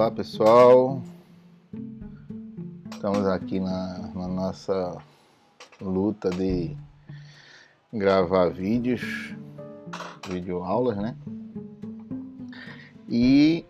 Olá 0.00 0.10
pessoal, 0.10 1.02
estamos 2.90 3.26
aqui 3.26 3.60
na, 3.60 3.98
na 4.14 4.26
nossa 4.26 4.96
luta 5.78 6.30
de 6.30 6.74
gravar 7.92 8.48
vídeos, 8.48 9.34
vídeo 10.26 10.64
aulas, 10.64 10.96
né? 10.96 11.14
E 13.10 13.66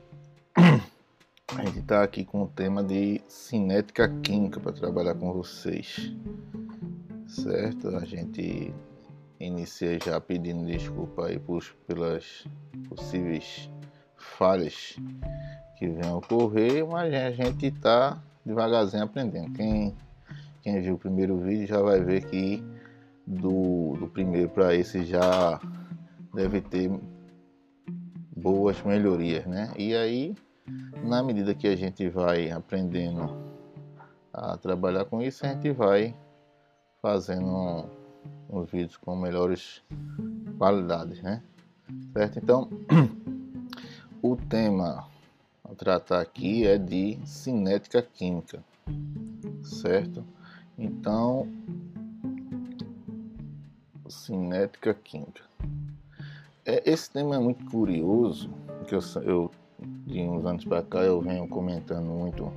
a 1.59 1.65
gente 1.65 1.81
está 1.81 2.05
aqui 2.05 2.25
com 2.25 2.45
o 2.45 2.49
tema 2.49 2.85
de 2.85 3.21
cinética 3.27 4.09
química 4.23 4.61
para 4.61 4.71
trabalhar 4.71 5.17
com 5.17 5.33
vocês, 5.33 6.15
certo? 7.27 7.89
A 7.97 8.05
gente 8.05 8.73
inicia 9.41 9.99
já 9.99 10.21
pedindo 10.21 10.65
desculpa 10.65 11.27
aí 11.27 11.41
por, 11.41 11.65
pelas 11.89 12.47
possíveis 12.89 13.69
falhas 14.17 14.97
que 15.81 15.89
venham 15.89 16.19
ocorrer, 16.19 16.87
mas 16.87 17.13
a 17.15 17.31
gente 17.31 17.67
está 17.67 18.23
devagarzinho 18.45 19.03
aprendendo. 19.03 19.51
Quem, 19.55 19.97
quem 20.61 20.79
viu 20.79 20.95
o 20.95 20.99
primeiro 20.99 21.39
vídeo 21.39 21.67
já 21.67 21.81
vai 21.81 21.99
ver 22.03 22.27
que 22.27 22.63
do, 23.27 23.97
do 23.99 24.07
primeiro 24.07 24.51
para 24.51 24.75
esse 24.75 25.07
já 25.07 25.59
deve 26.35 26.61
ter 26.61 26.91
boas 28.37 28.83
melhorias, 28.83 29.47
né? 29.47 29.73
E 29.79 29.97
aí, 29.97 30.37
na 31.03 31.23
medida 31.23 31.55
que 31.55 31.67
a 31.67 31.75
gente 31.75 32.07
vai 32.11 32.51
aprendendo 32.51 33.35
a 34.35 34.59
trabalhar 34.59 35.07
com 35.07 35.23
isso, 35.23 35.47
a 35.47 35.49
gente 35.49 35.73
vai 35.73 36.15
fazendo 37.01 37.87
uns 38.51 38.71
vídeos 38.71 38.99
com 38.99 39.17
melhores 39.17 39.83
qualidades, 40.59 41.23
né? 41.23 41.43
Certo? 42.13 42.39
Então, 42.39 42.69
o 44.21 44.37
tema 44.37 45.10
a 45.71 45.75
tratar 45.75 46.21
aqui 46.21 46.67
é 46.67 46.77
de 46.77 47.19
cinética 47.25 48.03
química, 48.03 48.63
certo? 49.63 50.25
Então, 50.77 51.47
cinética 54.09 54.93
química. 54.93 55.43
É, 56.67 56.83
esse 56.91 57.11
tema 57.11 57.37
é 57.37 57.39
muito 57.39 57.65
curioso, 57.71 58.51
porque 58.79 58.95
eu, 58.95 59.01
eu 59.23 59.51
de 60.07 60.21
uns 60.21 60.45
anos 60.45 60.65
para 60.65 60.83
cá 60.83 60.99
eu 61.01 61.21
venho 61.21 61.47
comentando 61.49 62.07
muito 62.07 62.53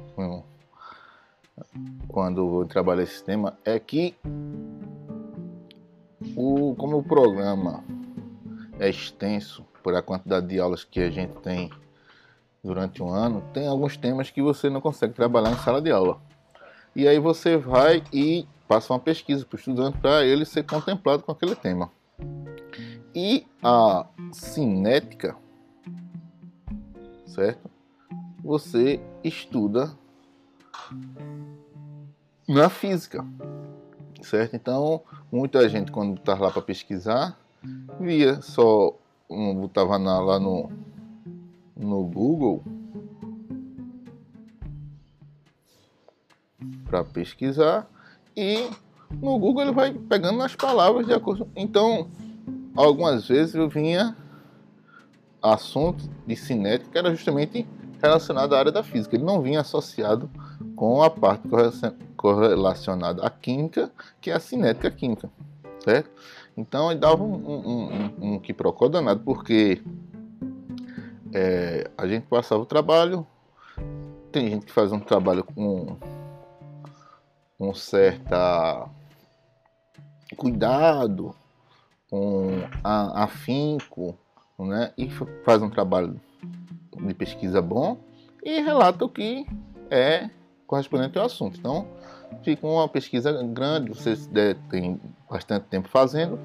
quando 2.08 2.62
eu 2.62 2.66
trabalho 2.66 3.02
esse 3.02 3.24
tema, 3.24 3.58
é 3.64 3.80
que 3.80 4.16
o, 6.36 6.76
como 6.76 6.98
o 6.98 7.04
programa 7.04 7.84
é 8.80 8.90
extenso 8.90 9.64
por 9.84 9.96
a 9.96 10.02
quantidade 10.02 10.48
de 10.48 10.60
aulas 10.60 10.84
que 10.84 11.00
a 11.00 11.12
gente 11.12 11.34
tem 11.42 11.70
durante 12.64 13.04
um 13.04 13.10
ano, 13.10 13.44
tem 13.54 13.68
alguns 13.68 13.98
temas 13.98 14.30
que 14.30 14.42
você 14.42 14.70
não 14.70 14.80
consegue 14.80 15.14
trabalhar 15.14 15.52
em 15.52 15.58
sala 15.58 15.82
de 15.82 15.92
aula. 15.92 16.20
E 16.96 17.08
aí 17.08 17.20
você 17.20 17.58
vai 17.58 18.04
e 18.14 18.48
passa 18.68 18.94
uma 18.94 19.00
pesquisa 19.00 19.46
para 19.46 19.56
o 19.56 19.60
estudante 19.60 19.98
para 19.98 20.24
ele 20.24 20.46
ser 20.46 20.64
contemplado 20.64 21.24
com 21.24 21.32
aquele 21.32 21.56
tema. 21.56 21.92
E 23.14 23.46
a 23.62 24.06
cinética, 24.32 25.36
certo? 27.26 27.70
Você 28.44 29.00
estuda 29.24 29.92
na 32.48 32.70
física, 32.70 33.26
certo? 34.22 34.56
Então, 34.56 35.02
muita 35.32 35.68
gente 35.68 35.92
quando 35.92 36.18
estava 36.18 36.46
lá 36.46 36.52
para 36.52 36.62
pesquisar, 36.62 37.38
via 38.00 38.42
só, 38.42 38.94
um, 39.30 39.54
botava 39.56 39.98
na, 40.00 40.20
lá 40.20 40.40
no, 40.40 40.70
no 41.76 42.04
Google 42.04 42.64
para 46.86 47.04
pesquisar 47.04 47.90
e 48.36 48.70
no 49.22 49.38
Google 49.38 49.64
ele 49.64 49.72
vai 49.72 49.94
pegando 49.94 50.42
as 50.42 50.56
palavras 50.56 51.06
de 51.06 51.14
acordo. 51.14 51.48
Então, 51.56 52.10
algumas 52.76 53.28
vezes 53.28 53.56
eu 53.56 53.70
vinha 53.70 54.16
assunto 55.42 56.10
de 56.26 56.36
cinética 56.36 56.92
que 56.92 56.98
era 56.98 57.12
justamente 57.12 57.68
relacionado 58.02 58.54
à 58.54 58.60
área 58.60 58.72
da 58.72 58.84
física. 58.84 59.16
Ele 59.16 59.24
não 59.24 59.42
vinha 59.42 59.62
associado 59.62 60.30
com 60.76 61.02
a 61.02 61.10
parte 61.10 61.48
correlacionada 62.16 63.26
à 63.26 63.30
química, 63.30 63.92
que 64.22 64.32
é 64.32 64.34
a 64.34 64.40
cinética 64.40 64.90
química, 64.90 65.30
certo? 65.84 66.10
Então 66.56 66.92
ele 66.92 67.00
dava 67.00 67.24
um, 67.24 67.34
um, 67.34 67.68
um, 67.68 68.34
um 68.34 68.40
que 68.40 68.54
procura 68.54 68.92
danado, 68.92 69.22
porque 69.22 69.82
é, 71.34 71.90
a 71.98 72.08
gente 72.08 72.28
passava 72.28 72.62
o 72.62 72.66
trabalho, 72.66 73.26
tem 74.32 74.50
gente 74.50 74.68
que 74.68 74.72
faz 74.72 74.92
um 74.92 75.00
trabalho 75.00 75.44
com 75.44 75.98
um 77.60 77.74
certa 77.74 78.88
cuidado, 80.38 81.36
com 82.10 82.50
afinco, 82.84 84.18
né? 84.60 84.94
E 84.98 85.10
faz 85.44 85.62
um 85.62 85.70
trabalho 85.70 86.20
de 86.96 87.14
pesquisa 87.14 87.62
bom 87.62 87.98
e 88.44 88.62
relata 88.62 89.06
o 89.06 89.10
que 89.10 89.46
é 89.90 90.30
correspondente 90.68 91.18
ao 91.18 91.26
assunto. 91.26 91.58
Então, 91.60 91.88
fica 92.44 92.66
uma 92.68 92.88
pesquisa 92.88 93.32
grande, 93.44 93.90
você 93.90 94.16
tem 94.70 95.00
bastante 95.30 95.66
tempo 95.66 95.88
fazendo 95.88 96.40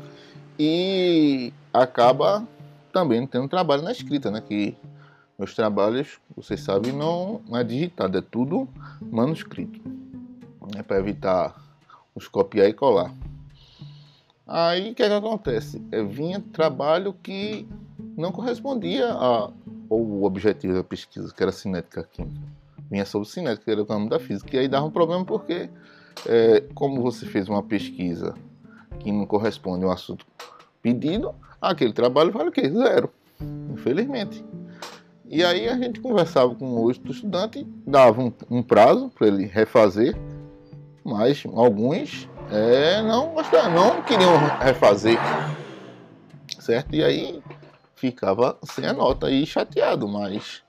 e 0.58 1.52
acaba 1.72 2.46
também 2.92 3.26
tendo 3.26 3.48
trabalho 3.48 3.82
na 3.82 3.92
escrita, 3.92 4.30
né? 4.30 4.40
Que 4.40 4.76
meus 5.38 5.54
trabalhos, 5.54 6.18
vocês 6.36 6.60
sabem, 6.60 6.92
não, 6.92 7.40
é 7.52 7.62
digitado, 7.62 8.18
é 8.18 8.20
tudo 8.20 8.68
manuscrito. 9.00 9.80
É 10.76 10.82
para 10.82 10.98
evitar 10.98 11.54
os 12.14 12.26
copiar 12.26 12.68
e 12.68 12.72
colar. 12.72 13.14
Aí 14.46 14.90
o 14.90 14.94
que, 14.94 15.02
é 15.02 15.08
que 15.08 15.14
acontece? 15.14 15.80
É, 15.92 16.02
vinha 16.02 16.42
trabalho 16.52 17.14
que 17.22 17.68
não 18.16 18.32
correspondia 18.32 19.12
ao 19.12 19.52
objetivo 20.22 20.74
da 20.74 20.82
pesquisa, 20.82 21.32
que 21.32 21.42
era 21.42 21.52
cinética 21.52 22.02
química. 22.02 22.40
Vinha 22.90 23.04
sobre 23.04 23.28
cinética, 23.28 23.64
que 23.64 23.70
era 23.70 23.82
o 23.82 23.86
campo 23.86 24.08
da 24.08 24.18
física. 24.18 24.56
E 24.56 24.58
aí 24.58 24.68
dava 24.68 24.86
um 24.86 24.90
problema 24.90 25.24
porque, 25.24 25.70
é, 26.26 26.64
como 26.74 27.00
você 27.00 27.26
fez 27.26 27.48
uma 27.48 27.62
pesquisa 27.62 28.34
que 28.98 29.12
não 29.12 29.26
corresponde 29.26 29.84
ao 29.84 29.92
assunto 29.92 30.26
pedido, 30.82 31.34
aquele 31.60 31.92
trabalho 31.92 32.32
vale 32.32 32.48
o 32.48 32.52
quê? 32.52 32.68
Zero. 32.68 33.10
Infelizmente. 33.72 34.44
E 35.26 35.44
aí 35.44 35.68
a 35.68 35.76
gente 35.76 36.00
conversava 36.00 36.54
com 36.54 36.82
o 36.82 36.90
estudante, 36.90 37.66
dava 37.86 38.20
um, 38.22 38.32
um 38.50 38.62
prazo 38.62 39.10
para 39.10 39.26
ele 39.26 39.44
refazer, 39.44 40.16
mas 41.04 41.44
alguns 41.54 42.28
é, 42.50 43.02
não 43.02 43.34
não 43.74 44.02
queriam 44.02 44.38
refazer, 44.58 45.18
certo? 46.58 46.94
E 46.94 47.04
aí 47.04 47.42
ficava 47.94 48.56
sem 48.62 48.86
a 48.86 48.92
nota 48.94 49.30
e 49.30 49.44
chateado, 49.44 50.08
mas 50.08 50.62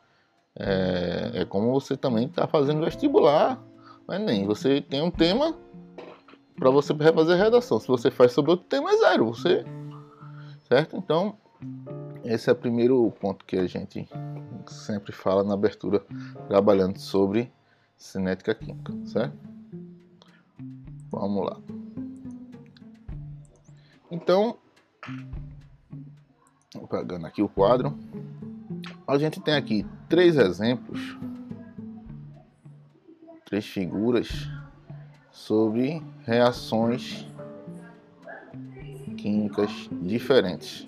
é, 0.57 1.31
é 1.35 1.45
como 1.45 1.71
você 1.71 1.95
também 1.95 2.25
está 2.25 2.45
fazendo 2.45 2.83
vestibular, 2.83 3.57
mas 4.05 4.19
nem 4.19 4.45
você 4.45 4.81
tem 4.81 5.01
um 5.01 5.11
tema 5.11 5.55
para 6.59 6.69
você 6.69 6.91
refazer 6.93 7.39
a 7.39 7.43
redação. 7.43 7.79
Se 7.79 7.87
você 7.87 8.11
faz 8.11 8.33
sobre 8.33 8.51
outro 8.51 8.65
tema, 8.67 8.91
é 8.91 8.97
zero. 8.97 9.27
Você, 9.27 9.63
certo? 10.69 10.95
Então 10.95 11.35
esse 12.23 12.49
é 12.49 12.53
o 12.53 12.55
primeiro 12.55 13.09
ponto 13.19 13.43
que 13.43 13.57
a 13.57 13.67
gente 13.67 14.07
sempre 14.67 15.11
fala 15.11 15.43
na 15.43 15.53
abertura, 15.53 16.05
trabalhando 16.47 16.99
sobre 16.99 17.51
cinética 17.97 18.53
química, 18.53 18.93
certo? 19.05 19.37
Vamos 21.11 21.45
lá. 21.45 21.59
Então, 24.11 24.57
pegando 26.89 27.25
aqui 27.25 27.41
o 27.41 27.49
quadro, 27.49 27.97
a 29.07 29.17
gente 29.17 29.41
tem 29.41 29.55
aqui 29.55 29.85
três 30.07 30.37
exemplos, 30.37 31.17
três 33.45 33.65
figuras 33.65 34.47
sobre 35.31 36.03
reações 36.25 37.28
químicas 39.19 39.89
diferentes 40.01 40.87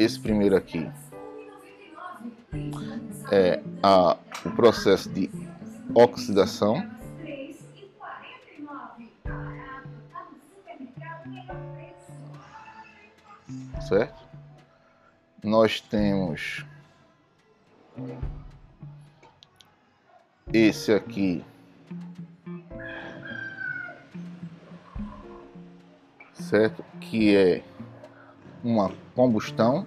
esse 0.00 0.18
primeiro 0.18 0.56
aqui 0.56 0.90
é 3.30 3.62
a, 3.82 4.16
o 4.46 4.50
processo 4.52 5.10
de 5.10 5.30
oxidação. 5.94 6.90
Certo? 13.86 14.26
Nós 15.44 15.82
temos 15.82 16.64
esse 20.50 20.94
aqui 20.94 21.44
certo? 26.50 26.84
Que 27.00 27.36
é 27.36 27.62
uma 28.64 28.90
combustão 29.14 29.86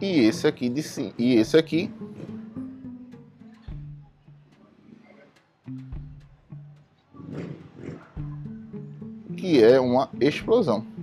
e 0.00 0.20
esse 0.20 0.46
aqui 0.46 0.70
de 0.70 0.82
sim 0.82 1.12
e 1.18 1.34
esse 1.34 1.56
aqui 1.56 1.92
que 9.36 9.62
é 9.62 9.78
uma 9.78 10.08
explosão. 10.18 10.97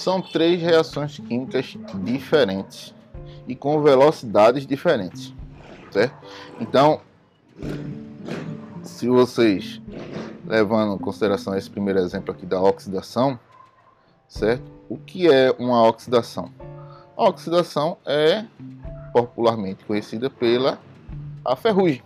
São 0.00 0.22
três 0.22 0.62
reações 0.62 1.18
químicas 1.18 1.76
diferentes 2.02 2.94
e 3.46 3.54
com 3.54 3.82
velocidades 3.82 4.66
diferentes, 4.66 5.34
certo? 5.90 6.16
Então, 6.58 7.02
se 8.82 9.06
vocês 9.08 9.78
levando 10.46 10.94
em 10.94 10.98
consideração 10.98 11.54
esse 11.54 11.68
primeiro 11.68 11.98
exemplo 11.98 12.32
aqui 12.32 12.46
da 12.46 12.58
oxidação, 12.62 13.38
certo? 14.26 14.64
O 14.88 14.96
que 14.96 15.30
é 15.30 15.54
uma 15.58 15.86
oxidação? 15.86 16.50
A 17.14 17.28
oxidação 17.28 17.98
é 18.06 18.46
popularmente 19.12 19.84
conhecida 19.84 20.30
pela 20.30 20.78
a 21.44 21.54
ferrugem, 21.54 22.02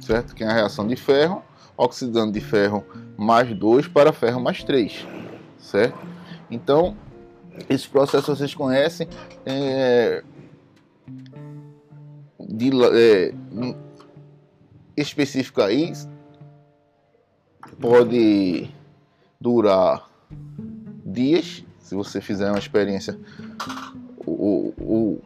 certo? 0.00 0.32
Que 0.32 0.44
é 0.44 0.46
a 0.46 0.52
reação 0.52 0.86
de 0.86 0.94
ferro, 0.94 1.42
oxidando 1.76 2.30
de 2.30 2.40
ferro 2.40 2.84
mais 3.16 3.52
2 3.52 3.88
para 3.88 4.12
ferro 4.12 4.40
mais 4.40 4.62
3, 4.62 5.04
certo? 5.58 6.17
Então, 6.50 6.96
esse 7.68 7.88
processo 7.88 8.34
vocês 8.34 8.54
conhecem 8.54 9.08
é, 9.44 10.22
de, 12.38 12.70
é, 12.92 13.34
específico 14.96 15.60
aí 15.60 15.92
pode 17.80 18.70
durar 19.40 20.08
dias 21.04 21.64
se 21.78 21.94
você 21.94 22.20
fizer 22.20 22.50
uma 22.50 22.58
experiência 22.58 23.18
o, 24.26 24.74
o, 24.78 25.20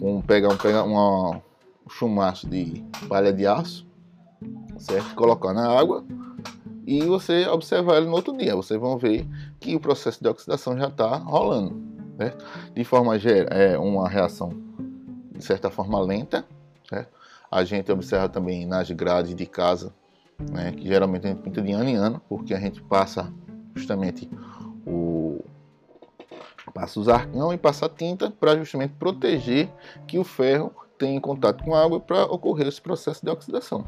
um, 0.00 0.20
pegar, 0.20 0.48
um, 0.48 0.56
pegar 0.56 0.84
uma, 0.84 1.36
um 1.36 1.90
chumaço 1.90 2.48
de 2.48 2.84
palha 3.08 3.32
de 3.32 3.46
aço, 3.46 3.86
certo? 4.78 5.14
Colocar 5.14 5.52
na 5.52 5.68
água 5.68 6.04
e 6.86 7.02
você 7.02 7.46
observar 7.48 7.96
ele 7.96 8.06
no 8.06 8.14
outro 8.14 8.36
dia. 8.36 8.54
Vocês 8.54 8.78
vão 8.78 8.96
ver 8.96 9.26
que 9.58 9.74
o 9.74 9.80
processo 9.80 10.22
de 10.22 10.28
oxidação 10.28 10.78
já 10.78 10.86
está 10.86 11.16
rolando. 11.16 11.82
Certo? 12.16 12.44
De 12.72 12.84
forma 12.84 13.18
geral, 13.18 13.48
é 13.50 13.76
uma 13.76 14.08
reação 14.08 14.52
de 15.32 15.44
certa 15.44 15.68
forma 15.68 16.00
lenta. 16.00 16.46
Certo? 16.88 17.10
A 17.50 17.64
gente 17.64 17.90
observa 17.90 18.28
também 18.28 18.64
nas 18.64 18.90
grades 18.90 19.34
de 19.34 19.46
casa, 19.46 19.92
né, 20.50 20.72
que 20.72 20.86
geralmente 20.86 21.26
a 21.26 21.30
gente 21.30 21.42
pinta 21.42 21.60
de 21.60 21.72
ano 21.72 21.88
em 21.88 21.96
ano, 21.96 22.20
porque 22.28 22.54
a 22.54 22.60
gente 22.60 22.82
passa 22.82 23.32
justamente 23.74 24.30
o 24.86 25.44
passa 26.74 27.00
os 27.00 27.08
arcão 27.08 27.54
e 27.54 27.56
passa 27.56 27.86
a 27.86 27.88
tinta 27.88 28.30
para 28.30 28.56
justamente 28.56 28.92
proteger 28.98 29.70
que 30.06 30.18
o 30.18 30.24
ferro 30.24 30.70
tenha 30.98 31.18
contato 31.20 31.64
com 31.64 31.74
a 31.74 31.82
água 31.82 31.98
para 32.00 32.24
ocorrer 32.24 32.66
esse 32.66 32.82
processo 32.82 33.24
de 33.24 33.30
oxidação. 33.30 33.86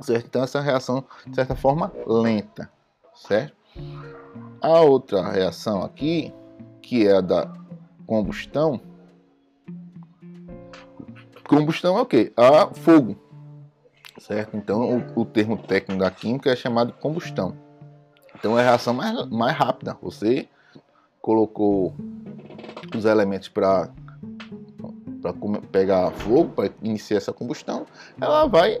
Certo? 0.00 0.26
Então 0.26 0.42
essa 0.42 0.60
reação, 0.60 1.04
de 1.26 1.34
certa 1.34 1.54
forma, 1.54 1.92
lenta, 2.06 2.70
certo? 3.14 3.56
A 4.60 4.80
outra 4.80 5.30
reação 5.30 5.82
aqui, 5.82 6.32
que 6.80 7.06
é 7.06 7.16
a 7.16 7.20
da 7.20 7.52
combustão, 8.06 8.80
combustão 11.48 11.98
é 11.98 12.02
o 12.02 12.06
que? 12.06 12.32
A 12.36 12.72
fogo, 12.74 13.16
certo? 14.18 14.56
Então 14.56 14.98
o, 15.16 15.22
o, 15.22 15.24
termo 15.24 15.56
técnico 15.56 16.00
da 16.00 16.10
química 16.10 16.50
é 16.50 16.56
chamado 16.56 16.92
de 16.92 16.98
combustão. 16.98 17.56
Então 18.34 18.58
é 18.58 18.62
a 18.62 18.64
reação 18.64 18.94
mais, 18.94 19.26
mais 19.28 19.56
rápida. 19.56 19.96
Você 20.02 20.48
colocou 21.20 21.94
os 22.94 23.04
elementos 23.04 23.48
para 23.48 23.90
para 25.20 25.34
pegar 25.72 26.12
fogo, 26.12 26.50
para 26.50 26.70
iniciar 26.80 27.16
essa 27.16 27.32
combustão, 27.32 27.86
ela 28.20 28.46
vai 28.46 28.80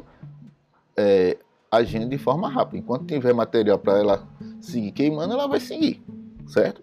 é, 0.98 1.38
agindo 1.70 2.08
de 2.08 2.18
forma 2.18 2.48
rápida. 2.48 2.78
Enquanto 2.78 3.06
tiver 3.06 3.32
material 3.32 3.78
para 3.78 3.98
ela 3.98 4.28
seguir 4.60 4.92
queimando, 4.92 5.34
ela 5.34 5.46
vai 5.46 5.60
seguir, 5.60 6.02
certo? 6.46 6.82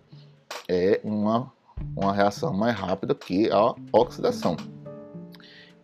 É 0.68 1.02
uma, 1.04 1.52
uma 1.96 2.14
reação 2.14 2.54
mais 2.54 2.76
rápida 2.76 3.14
que 3.14 3.50
a 3.52 3.76
oxidação. 3.92 4.56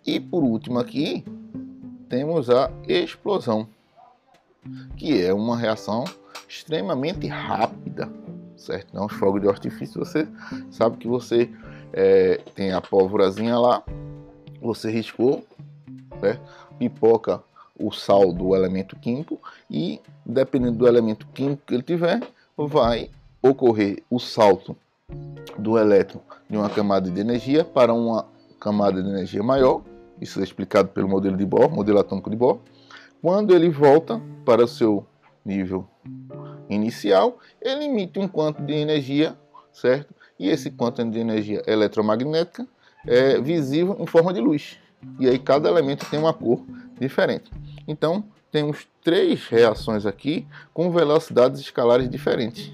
E 0.05 0.19
por 0.19 0.43
último 0.43 0.79
aqui, 0.79 1.23
temos 2.07 2.49
a 2.49 2.71
explosão, 2.87 3.67
que 4.95 5.21
é 5.21 5.33
uma 5.33 5.57
reação 5.57 6.05
extremamente 6.47 7.27
rápida 7.27 8.09
certo? 8.61 8.93
Não 8.93 9.07
os 9.07 9.13
fogos 9.13 9.41
de 9.41 9.49
artifício, 9.49 9.99
você 9.99 10.27
sabe 10.69 10.97
que 10.97 11.07
você 11.07 11.49
é, 11.91 12.39
tem 12.55 12.71
a 12.71 12.79
pólvorazinha 12.79 13.57
lá, 13.57 13.83
você 14.61 14.91
riscou, 14.91 15.43
certo? 16.19 16.41
pipoca 16.77 17.43
o 17.81 17.91
sal 17.91 18.31
do 18.31 18.55
elemento 18.55 18.95
químico 18.95 19.39
e, 19.69 19.99
dependendo 20.25 20.77
do 20.77 20.87
elemento 20.87 21.25
químico 21.33 21.63
que 21.65 21.73
ele 21.73 21.83
tiver, 21.83 22.21
vai 22.57 23.09
ocorrer 23.41 24.03
o 24.09 24.19
salto 24.19 24.75
do 25.57 25.77
elétron 25.77 26.21
de 26.49 26.57
uma 26.57 26.69
camada 26.69 27.09
de 27.09 27.19
energia 27.19 27.63
para 27.63 27.93
uma 27.93 28.25
camada 28.59 29.01
de 29.01 29.09
energia 29.09 29.41
maior. 29.41 29.81
Isso 30.19 30.39
é 30.39 30.43
explicado 30.43 30.89
pelo 30.89 31.07
modelo 31.07 31.35
de 31.35 31.45
Bohr, 31.45 31.69
modelo 31.69 31.99
atômico 31.99 32.29
de 32.29 32.35
Bohr. 32.35 32.59
Quando 33.21 33.55
ele 33.55 33.69
volta 33.69 34.21
para 34.45 34.63
o 34.63 34.67
seu 34.67 35.05
nível 35.43 35.87
inicial, 36.69 37.37
ele 37.61 37.85
emite 37.85 38.19
um 38.19 38.27
quanto 38.27 38.61
de 38.61 38.73
energia, 38.73 39.35
certo? 39.73 40.13
E 40.39 40.49
esse 40.49 40.71
quanto 40.71 41.03
de 41.03 41.19
energia 41.19 41.61
eletromagnética 41.67 42.67
é 43.05 43.39
visível 43.39 43.95
em 43.99 44.05
forma 44.05 44.33
de 44.33 44.39
luz. 44.39 44.77
E 45.19 45.27
aí 45.27 45.39
cada 45.39 45.69
elemento 45.69 46.05
tem 46.09 46.19
uma 46.19 46.33
cor 46.33 46.63
diferente. 46.99 47.51
Então, 47.87 48.23
temos 48.51 48.87
três 49.03 49.47
reações 49.47 50.05
aqui 50.05 50.45
com 50.73 50.91
velocidades 50.91 51.59
escalares 51.61 52.09
diferentes. 52.09 52.71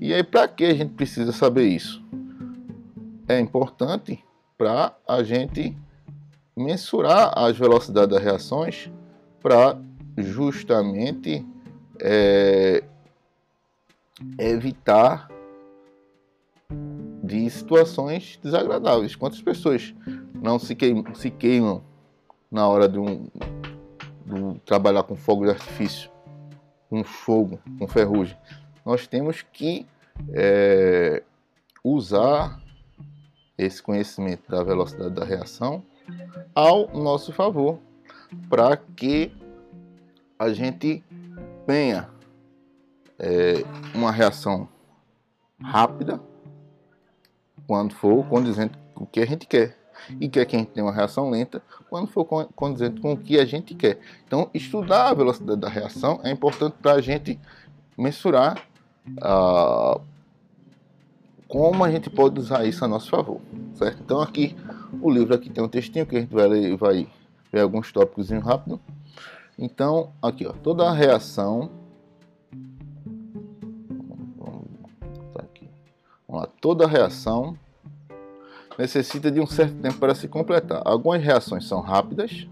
E 0.00 0.14
aí, 0.14 0.22
para 0.22 0.46
que 0.48 0.64
a 0.64 0.74
gente 0.74 0.94
precisa 0.94 1.32
saber 1.32 1.66
isso? 1.66 2.02
É 3.28 3.38
importante 3.40 4.24
para 4.56 4.94
a 5.06 5.22
gente 5.22 5.76
mensurar 6.56 7.32
as 7.36 7.56
velocidades 7.56 8.10
das 8.14 8.22
reações 8.22 8.90
para 9.42 9.78
justamente 10.16 11.44
é, 12.00 12.82
evitar 14.38 15.28
de 17.22 17.50
situações 17.50 18.38
desagradáveis. 18.42 19.14
Quantas 19.14 19.42
pessoas 19.42 19.94
não 20.34 20.58
se 20.58 20.76
se 21.14 21.30
queimam 21.30 21.82
na 22.50 22.66
hora 22.68 22.88
de, 22.88 22.98
um, 22.98 23.28
de 24.26 24.60
trabalhar 24.60 25.04
com 25.04 25.16
fogo 25.16 25.44
de 25.44 25.50
artifício, 25.50 26.10
com 26.90 27.04
fogo, 27.04 27.60
com 27.78 27.86
ferrugem? 27.86 28.36
Nós 28.84 29.06
temos 29.06 29.42
que 29.42 29.86
é, 30.30 31.22
usar 31.82 32.60
esse 33.56 33.82
conhecimento 33.82 34.50
da 34.50 34.62
velocidade 34.62 35.14
da 35.14 35.24
reação 35.24 35.82
ao 36.54 36.88
nosso 36.88 37.32
favor, 37.32 37.78
para 38.48 38.76
que 38.76 39.32
a 40.38 40.52
gente 40.52 41.02
tenha 41.66 42.08
é, 43.18 43.64
uma 43.94 44.12
reação 44.12 44.68
rápida 45.60 46.20
quando 47.66 47.94
for 47.94 48.24
condizente 48.26 48.78
com 48.94 49.04
o 49.04 49.06
que 49.06 49.20
a 49.20 49.26
gente 49.26 49.46
quer. 49.46 49.76
E 50.20 50.28
quer 50.28 50.44
que 50.44 50.56
a 50.56 50.58
gente 50.58 50.70
tenha 50.70 50.84
uma 50.86 50.92
reação 50.92 51.30
lenta 51.30 51.62
quando 51.88 52.06
for 52.06 52.24
condizente 52.24 53.00
com 53.00 53.12
o 53.12 53.16
que 53.16 53.38
a 53.38 53.44
gente 53.44 53.74
quer. 53.74 53.98
Então, 54.26 54.50
estudar 54.52 55.08
a 55.08 55.14
velocidade 55.14 55.60
da 55.60 55.68
reação 55.68 56.20
é 56.22 56.30
importante 56.30 56.74
para 56.80 56.92
a 56.92 57.00
gente 57.00 57.38
mensurar 57.96 58.62
ah, 59.22 60.00
como 61.48 61.84
a 61.84 61.90
gente 61.90 62.10
pode 62.10 62.38
usar 62.38 62.64
isso 62.64 62.84
a 62.84 62.88
nosso 62.88 63.08
favor, 63.08 63.40
certo? 63.74 64.02
Então, 64.02 64.20
aqui 64.20 64.56
o 65.00 65.10
livro 65.10 65.34
aqui 65.34 65.48
tem 65.48 65.62
um 65.62 65.68
textinho 65.68 66.06
que 66.06 66.16
a 66.16 66.20
gente 66.20 66.34
vai 66.34 66.48
ler, 66.48 66.76
vai 66.76 67.06
ver 67.52 67.60
alguns 67.60 67.92
tópicos 67.92 68.30
rápido. 68.30 68.80
Então, 69.58 70.12
aqui 70.20 70.46
ó, 70.46 70.52
toda 70.52 70.88
a 70.88 70.92
reação 70.92 71.70
Vamos 76.28 76.42
lá. 76.42 76.48
Toda 76.60 76.86
reação 76.86 77.56
necessita 78.78 79.30
de 79.30 79.40
um 79.40 79.46
certo 79.46 79.76
tempo 79.76 79.98
para 79.98 80.14
se 80.14 80.28
completar. 80.28 80.82
Algumas 80.84 81.22
reações 81.22 81.66
são 81.66 81.80
rápidas, 81.80 82.46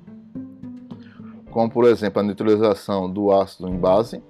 como 1.50 1.71
por 1.71 1.85
exemplo 1.85 2.21
a 2.21 2.23
neutralização 2.23 3.11
do 3.11 3.33
ácido 3.33 3.69
em 3.69 3.76
base. 3.76 4.23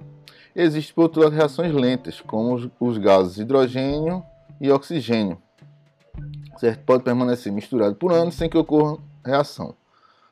Existem, 0.54 0.94
por 0.94 1.02
outro 1.02 1.22
lado, 1.22 1.34
reações 1.34 1.72
lentas, 1.72 2.20
como 2.20 2.70
os, 2.78 2.98
gases 2.98 3.38
hidrogênio 3.38 4.22
e 4.60 4.70
oxigênio. 4.70 5.38
Certo? 6.58 6.84
Pode 6.84 7.02
permanecer 7.02 7.52
misturado 7.52 7.96
por 7.96 8.12
anos 8.12 8.34
sem 8.34 8.48
que 8.48 8.56
ocorra 8.56 8.98
reação. 9.24 9.74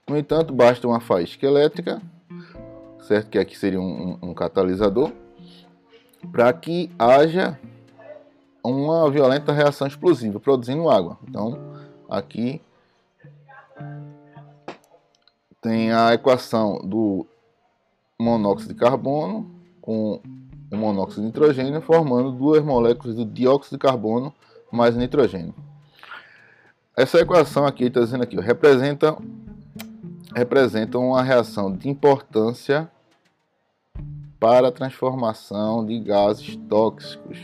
No 0.09 0.17
entanto, 0.17 0.53
basta 0.53 0.87
uma 0.87 1.01
faísca 1.01 1.47
elétrica, 1.47 2.01
certo? 3.01 3.31
Que 3.31 3.39
aqui 3.39 3.59
seria 3.59 3.81
um, 3.81 4.19
um 4.23 4.35
catalisador, 4.35 5.11
para 6.31 6.53
que 6.53 6.91
haja 6.99 7.59
uma 8.65 9.11
violenta 9.11 9.53
reação 9.53 9.87
explosiva, 9.87 10.39
produzindo 10.39 10.89
água. 10.89 11.19
Então, 11.29 11.59
aqui 12.09 12.61
tem 15.61 15.93
a 15.93 16.13
equação 16.15 16.81
do 16.85 17.27
monóxido 18.19 18.75
de 18.75 18.79
carbono 18.79 19.51
com 19.81 20.21
o 20.71 20.77
monóxido 20.77 21.21
de 21.21 21.27
nitrogênio, 21.27 21.81
formando 21.83 22.33
duas 22.33 22.65
moléculas 22.65 23.17
de 23.17 23.25
dióxido 23.25 23.73
de 23.73 23.79
carbono 23.79 24.33
mais 24.71 24.97
nitrogênio. 24.97 25.55
Essa 26.97 27.19
equação 27.21 27.67
aqui, 27.67 27.85
está 27.85 28.01
dizendo 28.01 28.23
aqui, 28.23 28.39
representa, 28.41 29.17
representa 30.35 30.99
uma 30.99 31.23
reação 31.23 31.75
de 31.75 31.89
importância 31.89 32.91
para 34.39 34.69
a 34.69 34.73
transformação 34.73 35.87
de 35.87 36.01
gases 36.01 36.57
tóxicos, 36.69 37.39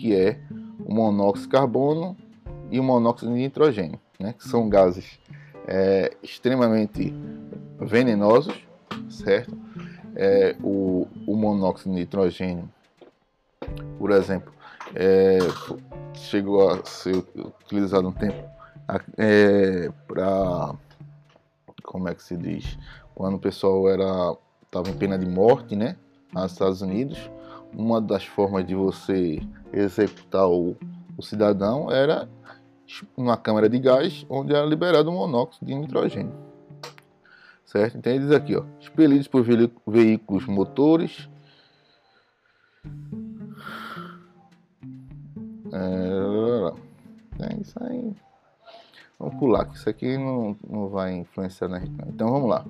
que 0.00 0.14
é 0.14 0.40
o 0.82 0.94
monóxido 0.94 1.46
de 1.46 1.52
carbono 1.52 2.16
e 2.70 2.80
o 2.80 2.82
monóxido 2.82 3.32
de 3.32 3.38
nitrogênio, 3.38 4.00
né, 4.18 4.32
que 4.32 4.48
são 4.48 4.66
gases 4.68 5.20
é, 5.66 6.16
extremamente 6.22 7.14
venenosos, 7.78 8.66
certo? 9.10 9.56
É, 10.16 10.56
o, 10.62 11.06
o, 11.26 11.36
monóxido 11.36 11.94
de 11.94 12.00
nitrogênio, 12.00 12.68
por 13.98 14.10
exemplo, 14.10 14.52
é, 14.94 15.38
chegou 16.14 16.70
a 16.70 16.84
ser 16.84 17.16
utilizado 17.16 18.08
um 18.08 18.12
tempo 18.12 18.42
é, 19.16 19.90
para 20.08 20.74
como 21.84 22.08
é 22.08 22.14
que 22.14 22.22
se 22.22 22.36
diz 22.36 22.76
quando 23.14 23.34
o 23.34 23.38
pessoal 23.38 23.88
era 23.88 24.36
estava 24.64 24.88
em 24.88 24.96
pena 24.96 25.18
de 25.18 25.26
morte, 25.26 25.76
né? 25.76 25.96
Nos 26.32 26.52
Estados 26.52 26.80
Unidos, 26.80 27.30
uma 27.72 28.00
das 28.00 28.24
formas 28.24 28.66
de 28.66 28.74
você 28.74 29.40
executar 29.72 30.48
o, 30.48 30.76
o 31.16 31.22
cidadão 31.22 31.90
era 31.90 32.28
uma 33.16 33.36
câmara 33.36 33.68
de 33.68 33.78
gás 33.78 34.26
onde 34.28 34.54
era 34.54 34.66
liberado 34.66 35.10
o 35.10 35.12
monóxido 35.12 35.66
de 35.66 35.74
nitrogênio. 35.74 36.32
Certo? 37.64 37.98
Então 37.98 38.12
ele 38.12 38.24
diz 38.24 38.32
aqui, 38.32 38.56
ó, 38.56 38.64
expelidos 38.80 39.28
por 39.28 39.44
veículos 39.86 40.44
motores. 40.46 41.28
É, 45.72 47.44
é 47.44 47.60
isso 47.60 47.78
aí. 47.82 48.12
Vamos 49.18 49.34
pular, 49.38 49.66
que 49.66 49.76
isso 49.76 49.88
aqui 49.88 50.16
não, 50.16 50.56
não 50.68 50.88
vai 50.88 51.14
influenciar 51.14 51.68
na 51.68 51.78
gente. 51.78 51.92
Então 52.08 52.28
vamos 52.30 52.48
lá. 52.48 52.64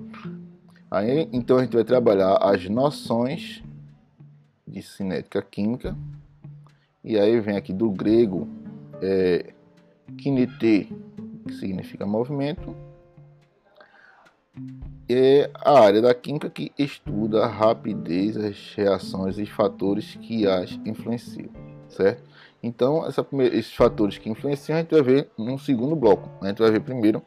Aí, 0.91 1.27
então 1.31 1.57
a 1.57 1.63
gente 1.63 1.73
vai 1.73 1.85
trabalhar 1.85 2.35
as 2.35 2.67
noções 2.69 3.63
de 4.71 4.81
cinética 4.81 5.41
química. 5.41 5.95
E 7.03 7.19
aí 7.19 7.39
vem 7.39 7.57
aqui 7.57 7.73
do 7.73 7.91
grego 7.91 8.47
é, 9.01 9.53
kinete, 10.17 10.95
que 11.45 11.53
significa 11.53 12.05
movimento, 12.05 12.75
é 15.09 15.49
a 15.55 15.79
área 15.79 16.01
da 16.01 16.13
química 16.13 16.49
que 16.49 16.71
estuda 16.77 17.43
a 17.43 17.47
rapidez, 17.47 18.37
as 18.37 18.73
reações 18.75 19.37
e 19.37 19.45
fatores 19.45 20.15
que 20.15 20.47
as 20.47 20.71
influenciam, 20.85 21.49
certo? 21.89 22.23
Então, 22.63 23.01
primeira, 23.27 23.55
esses 23.55 23.73
fatores 23.73 24.17
que 24.17 24.29
influenciam, 24.29 24.77
a 24.77 24.81
gente 24.81 24.91
vai 24.91 25.01
ver 25.01 25.29
num 25.37 25.57
segundo 25.57 25.95
bloco. 25.95 26.29
A 26.41 26.47
gente 26.47 26.59
vai 26.59 26.69
ver 26.69 26.81
primeiro 26.81 27.21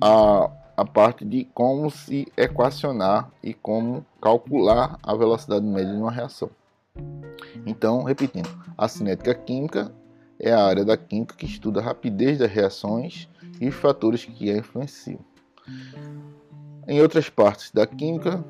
a, 0.00 0.50
a 0.76 0.84
parte 0.84 1.24
de 1.24 1.44
como 1.54 1.90
se 1.90 2.30
equacionar 2.36 3.30
e 3.42 3.54
como 3.54 4.04
calcular 4.20 4.98
a 5.02 5.14
velocidade 5.14 5.64
média 5.64 5.92
de 5.92 5.98
uma 5.98 6.10
reação. 6.10 6.50
Então, 7.64 8.02
repetindo, 8.02 8.48
a 8.76 8.88
cinética 8.88 9.34
química 9.34 9.92
é 10.38 10.52
a 10.52 10.64
área 10.64 10.84
da 10.84 10.96
química 10.96 11.34
que 11.34 11.46
estuda 11.46 11.80
a 11.80 11.82
rapidez 11.82 12.38
das 12.38 12.50
reações 12.50 13.28
e 13.60 13.68
os 13.68 13.74
fatores 13.74 14.24
que 14.24 14.50
a 14.50 14.58
influenciam. 14.58 15.20
Em 16.86 17.00
outras 17.00 17.28
partes 17.28 17.70
da 17.72 17.86
química, 17.86 18.44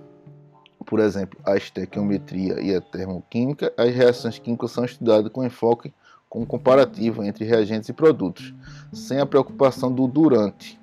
por 0.85 1.01
exemplo, 1.01 1.39
a 1.45 1.57
estequiometria 1.57 2.61
e 2.61 2.75
a 2.75 2.81
termoquímica, 2.81 3.73
as 3.77 3.95
reações 3.95 4.39
químicas 4.39 4.71
são 4.73 4.85
estudadas 4.85 5.31
com 5.33 5.45
enfoque 5.45 5.93
com 6.29 6.45
comparativo 6.45 7.23
entre 7.23 7.45
reagentes 7.45 7.89
e 7.89 7.93
produtos, 7.93 8.53
sem 8.93 9.19
a 9.21 9.27
preocupação 9.27 9.93
do 9.93 10.07
durante. 10.07 10.79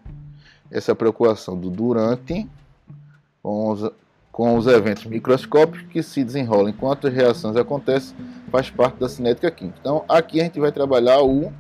Essa 0.74 0.96
preocupação 0.96 1.56
do 1.56 1.70
durante 1.70 2.50
com 3.44 3.70
os, 3.70 3.92
com 4.32 4.58
os 4.58 4.66
eventos 4.66 5.06
microscópicos 5.06 5.84
que 5.92 6.02
se 6.02 6.24
desenrolam 6.24 6.70
enquanto 6.70 7.08
as 7.08 7.14
reações 7.14 7.56
acontecem 7.56 8.18
faz 8.50 8.72
parte 8.72 9.00
da 9.00 9.08
cinética 9.08 9.52
química. 9.52 9.78
Então, 9.80 10.04
aqui 10.10 10.42
a 10.42 10.46
gente 10.46 10.60
vai 10.60 10.72
trabalhar 10.72 11.22
o 11.22 11.54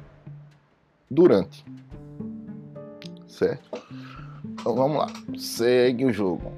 durante. 1.11 1.63
Certo? 3.27 3.83
Então, 4.43 4.75
vamos 4.75 4.97
lá. 4.97 5.07
Segue 5.37 6.05
o 6.05 6.11
jogo. 6.11 6.51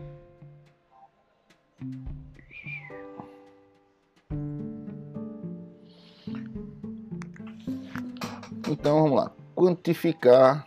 Então, 8.70 9.04
vamos 9.04 9.18
lá. 9.18 9.32
Quantificar 9.54 10.66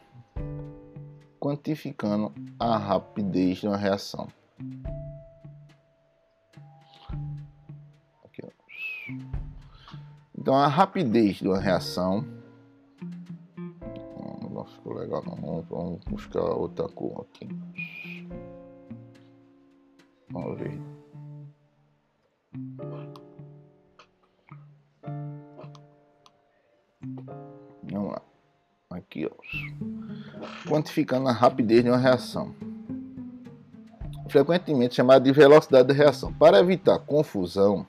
quantificando 1.49 2.31
a 2.61 2.77
rapidez 2.77 3.59
de 3.59 3.67
uma 3.67 3.79
reação. 3.79 4.29
Então 10.37 10.55
a 10.55 10.67
rapidez 10.67 11.37
de 11.37 11.49
uma 11.49 11.59
reação. 11.59 12.23
Não 14.51 14.65
ficou 14.67 14.93
legal 14.95 15.25
não. 15.25 15.63
Vamos 15.63 16.05
buscar 16.05 16.43
outra 16.43 16.87
cor 16.89 17.27
aqui. 17.31 17.49
Ó. 30.89 30.99
Quantificando 30.99 31.29
a 31.29 31.33
rapidez 31.33 31.85
de 31.85 31.91
uma 31.91 31.99
reação. 31.99 32.55
Frequentemente 34.29 34.95
chamada 34.95 35.21
de 35.21 35.33
velocidade 35.33 35.89
de 35.89 35.95
reação. 35.95 36.33
Para 36.33 36.59
evitar 36.59 36.99
confusão, 36.99 37.87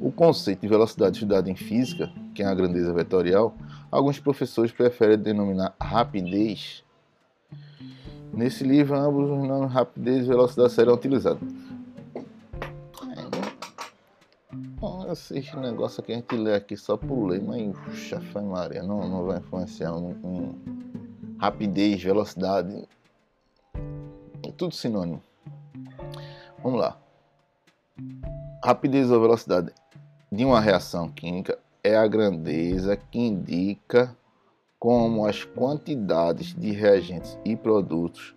o 0.00 0.10
conceito 0.12 0.60
de 0.60 0.68
velocidade 0.68 1.16
estudado 1.16 1.48
em 1.48 1.56
física, 1.56 2.12
que 2.34 2.42
é 2.42 2.46
a 2.46 2.54
grandeza 2.54 2.92
vetorial, 2.92 3.54
alguns 3.90 4.18
professores 4.18 4.72
preferem 4.72 5.18
denominar 5.18 5.74
rapidez. 5.80 6.84
Nesse 8.32 8.64
livro, 8.64 8.96
ambos 8.96 9.30
os 9.30 9.48
nomes 9.48 9.72
rapidez 9.72 10.24
e 10.24 10.28
velocidade 10.28 10.72
serão 10.72 10.94
utilizados. 10.94 11.42
É, 15.08 15.12
esses 15.12 15.54
negócios 15.54 16.00
aqui 16.00 16.12
a 16.12 16.16
gente 16.16 16.36
lê 16.36 16.54
aqui 16.54 16.76
só 16.76 16.96
por 16.96 17.26
ler, 17.26 17.42
mas 17.42 17.76
puxa, 17.84 18.20
Maria, 18.42 18.82
não, 18.82 19.08
não 19.08 19.24
vai 19.24 19.38
influenciar 19.38 19.90
em 19.90 20.75
rapidez, 21.38 22.02
velocidade, 22.02 22.86
é 24.42 24.52
tudo 24.56 24.74
sinônimo. 24.74 25.22
Vamos 26.62 26.80
lá. 26.80 26.98
Rapidez 28.64 29.10
ou 29.10 29.20
velocidade 29.20 29.72
de 30.30 30.44
uma 30.44 30.60
reação 30.60 31.08
química 31.08 31.58
é 31.82 31.96
a 31.96 32.06
grandeza 32.06 32.96
que 32.96 33.18
indica 33.18 34.16
como 34.78 35.24
as 35.26 35.44
quantidades 35.44 36.54
de 36.54 36.72
reagentes 36.72 37.38
e 37.44 37.56
produtos 37.56 38.34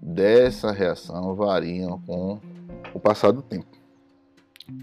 dessa 0.00 0.70
reação 0.70 1.34
variam 1.34 2.00
com 2.02 2.40
o 2.94 3.00
passar 3.00 3.32
do 3.32 3.42
tempo. 3.42 3.66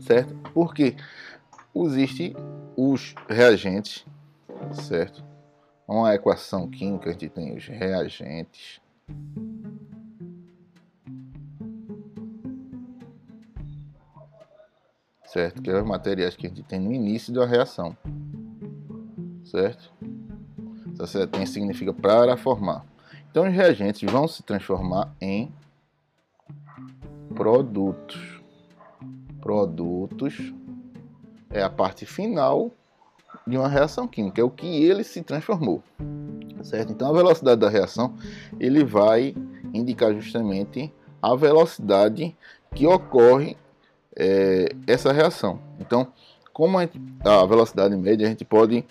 Certo? 0.02 0.36
Porque 0.54 0.96
existem 1.76 2.36
os 2.76 3.16
reagentes, 3.28 4.06
certo? 4.74 5.24
Uma 5.88 6.16
equação 6.16 6.70
química, 6.70 7.10
a 7.10 7.14
gente 7.14 7.30
tem 7.30 7.56
os 7.56 7.68
reagentes 7.68 8.82
certo? 15.34 15.64
Que 15.64 15.72
é 15.72 15.82
os 15.82 15.86
materiais 15.86 16.36
que 16.36 16.46
a 16.46 16.50
gente 16.50 16.62
tem 16.62 16.80
no 16.80 16.94
início 16.94 17.34
da 17.34 17.44
reação, 17.44 17.98
certo? 19.44 19.92
Essa 21.02 21.26
tem 21.26 21.44
significa 21.48 21.92
para 21.92 22.38
formar. 22.38 22.86
Então 23.32 23.48
os 23.48 23.54
reagentes 23.54 24.10
vão 24.10 24.28
se 24.28 24.44
transformar 24.44 25.12
em 25.20 25.52
produtos. 27.34 28.42
Produtos 29.42 30.54
é 31.50 31.64
a 31.64 31.70
parte 31.70 32.06
final 32.06 32.72
de 33.46 33.58
uma 33.58 33.68
reação 33.68 34.08
química, 34.08 34.42
é 34.42 34.44
o 34.44 34.50
que 34.50 34.84
ele 34.84 35.04
se 35.04 35.22
transformou. 35.22 35.84
Certo? 36.62 36.92
Então 36.92 37.10
a 37.10 37.14
velocidade 37.14 37.60
da 37.60 37.70
reação 37.70 38.14
ele 38.60 38.84
vai 38.84 39.36
indicar 39.74 40.14
justamente 40.14 40.94
a 41.22 41.36
velocidade 41.36 42.36
que 42.74 42.88
ocorre 42.88 43.58
é, 44.16 44.70
essa 44.88 45.12
reação. 45.12 45.60
Então, 45.80 46.08
como 46.54 46.78
a, 46.80 46.88
a 47.26 47.46
velocidade 47.46 47.96
média, 47.96 48.26
a 48.26 48.30
gente 48.30 48.46
pode 48.46 48.86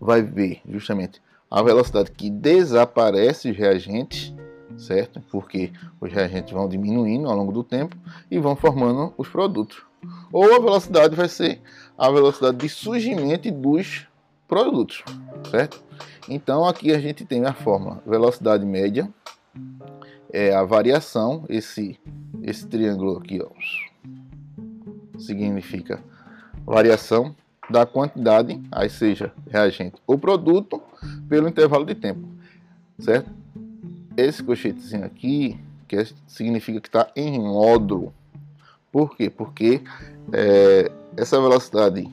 vai 0.00 0.22
ver 0.22 0.62
justamente 0.68 1.20
a 1.50 1.62
velocidade 1.62 2.12
que 2.12 2.30
desaparece 2.30 3.50
os 3.50 3.56
reagentes, 3.56 4.32
certo? 4.78 5.20
Porque 5.30 5.72
os 6.00 6.12
reagentes 6.12 6.52
vão 6.52 6.68
diminuindo 6.68 7.28
ao 7.28 7.36
longo 7.36 7.52
do 7.52 7.64
tempo 7.64 7.96
e 8.30 8.38
vão 8.38 8.54
formando 8.54 9.12
os 9.18 9.28
produtos. 9.28 9.82
Ou 10.32 10.54
a 10.54 10.58
velocidade 10.58 11.16
vai 11.16 11.28
ser 11.28 11.60
a 11.98 12.10
velocidade 12.10 12.56
de 12.58 12.68
surgimento 12.68 13.50
dos 13.50 14.06
produtos, 14.46 15.02
certo? 15.50 15.82
Então 16.28 16.64
aqui 16.64 16.92
a 16.92 16.98
gente 16.98 17.24
tem 17.24 17.44
a 17.44 17.52
fórmula 17.52 18.02
velocidade 18.06 18.64
média 18.64 19.12
é 20.32 20.54
a 20.54 20.62
variação, 20.62 21.44
esse 21.48 21.98
esse 22.42 22.66
triângulo 22.66 23.18
aqui, 23.18 23.40
ó, 23.42 23.50
significa 25.18 26.02
variação 26.64 27.34
da 27.68 27.84
quantidade, 27.84 28.60
aí 28.72 28.88
seja 28.88 29.32
reagente 29.48 30.00
ou 30.06 30.18
produto, 30.18 30.82
pelo 31.28 31.48
intervalo 31.48 31.84
de 31.84 31.94
tempo, 31.94 32.28
certo? 32.98 33.30
Esse 34.16 34.42
colchetezinho 34.42 35.04
aqui, 35.04 35.58
que 35.86 35.96
é, 35.96 36.06
significa 36.26 36.80
que 36.80 36.88
está 36.88 37.10
em 37.14 37.38
módulo. 37.38 38.12
Por 38.92 39.16
quê? 39.16 39.30
Porque 39.30 39.82
é, 40.32 40.90
essa 41.16 41.40
velocidade 41.40 42.08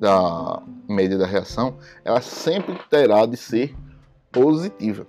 da 0.00 0.62
média 0.88 1.18
da 1.18 1.26
reação, 1.26 1.76
ela 2.04 2.20
sempre 2.20 2.78
terá 2.90 3.24
de 3.26 3.36
ser 3.36 3.74
positiva, 4.30 5.06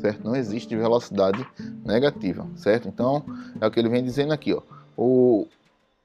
certo? 0.00 0.24
Não 0.24 0.36
existe 0.36 0.76
velocidade 0.76 1.46
negativa, 1.84 2.46
certo? 2.56 2.88
Então, 2.88 3.24
é 3.60 3.66
o 3.66 3.70
que 3.70 3.80
ele 3.80 3.88
vem 3.88 4.04
dizendo 4.04 4.32
aqui, 4.32 4.52
ó. 4.52 4.62
O, 4.96 5.46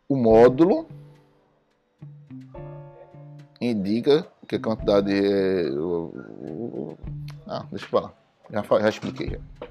o 0.08 0.16
módulo 0.16 0.88
indica 3.60 4.26
que 4.48 4.56
a 4.56 4.60
quantidade 4.60 5.12
é. 5.14 5.70
Ah, 7.48 7.66
deixa 7.70 7.86
eu 7.86 7.90
falar. 7.90 8.14
Já, 8.52 8.64
já 8.64 8.90
expliquei. 8.90 9.30
Já. 9.30 9.68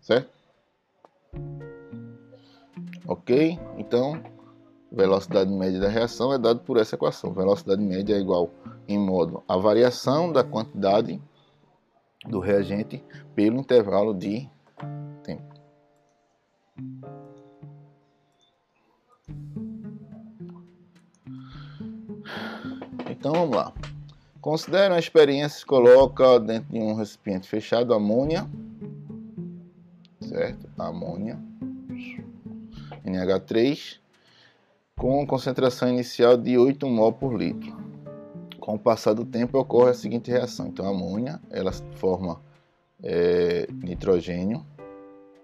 Certo? 0.00 0.41
Ok? 3.06 3.58
Então, 3.78 4.22
velocidade 4.90 5.50
média 5.50 5.80
da 5.80 5.88
reação 5.88 6.32
é 6.32 6.38
dado 6.38 6.60
por 6.60 6.76
essa 6.76 6.94
equação. 6.94 7.32
Velocidade 7.32 7.82
média 7.82 8.14
é 8.14 8.20
igual 8.20 8.50
em 8.86 8.98
modo 8.98 9.42
a 9.48 9.56
variação 9.56 10.30
da 10.32 10.44
quantidade 10.44 11.20
do 12.26 12.38
reagente 12.38 13.02
pelo 13.34 13.58
intervalo 13.58 14.14
de 14.14 14.48
tempo. 15.24 15.52
Então 23.10 23.32
vamos 23.32 23.56
lá. 23.56 23.72
Considere 24.40 24.92
uma 24.92 24.98
experiência 24.98 25.64
coloca 25.64 26.40
dentro 26.40 26.72
de 26.72 26.80
um 26.80 26.94
recipiente 26.94 27.48
fechado 27.48 27.94
amônia, 27.94 28.48
certo? 30.20 30.68
Amônia, 30.76 31.38
NH3, 33.12 33.98
com 34.96 35.26
concentração 35.26 35.88
inicial 35.88 36.36
de 36.36 36.56
8 36.56 36.86
mol 36.88 37.12
por 37.12 37.34
litro. 37.34 37.76
Com 38.60 38.74
o 38.74 38.78
passar 38.78 39.14
do 39.14 39.24
tempo 39.24 39.58
ocorre 39.58 39.90
a 39.90 39.94
seguinte 39.94 40.30
reação. 40.30 40.68
Então 40.68 40.86
a 40.86 40.90
amônia, 40.90 41.40
ela 41.50 41.72
forma 41.96 42.40
é, 43.02 43.66
nitrogênio, 43.72 44.64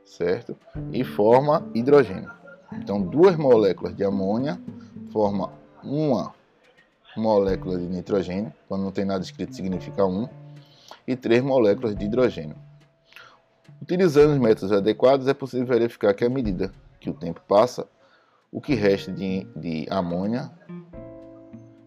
certo? 0.05 0.57
E 0.93 1.05
forma 1.05 1.69
hidrogênio. 1.75 2.31
Então 2.73 3.01
duas 3.01 3.37
moléculas 3.37 3.97
de 3.97 4.05
amônia 4.05 4.61
formam 5.11 5.51
uma 5.83 6.33
moléculas 7.17 7.81
de 7.81 7.87
nitrogênio, 7.87 8.53
quando 8.69 8.83
não 8.83 8.93
tem 8.93 9.05
nada 9.05 9.25
escrito 9.25 9.55
significa 9.55 10.07
1, 10.07 10.29
e 11.07 11.17
3 11.17 11.43
moléculas 11.43 11.97
de 11.97 12.05
hidrogênio. 12.05 12.57
Utilizando 13.83 14.33
os 14.33 14.39
métodos 14.39 14.73
adequados, 14.73 15.27
é 15.27 15.35
possível 15.35 15.67
verificar 15.67 16.15
que 16.15 16.25
à 16.25 16.29
medida 16.29 16.73
que 16.99 17.11
o 17.11 17.15
tempo 17.15 17.41
passa, 17.47 17.87
o 18.51 18.61
que 18.61 18.75
resta 18.75 19.13
de, 19.13 19.45
de 19.57 19.87
amônia 19.91 20.51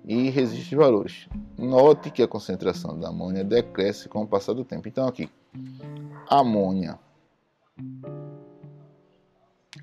e 0.06 0.30
resiste 0.30 0.76
valores. 0.76 1.28
Note 1.58 2.12
que 2.12 2.21
a 2.21 2.28
concentração 2.28 3.00
da 3.00 3.10
amônia 3.10 3.43
decresce 3.43 4.10
com 4.10 4.24
o 4.24 4.28
passar 4.28 4.54
do 4.54 4.65
tempo. 4.65 4.88
Então 4.88 5.08
aqui, 5.08 5.30
amônia, 6.30 7.00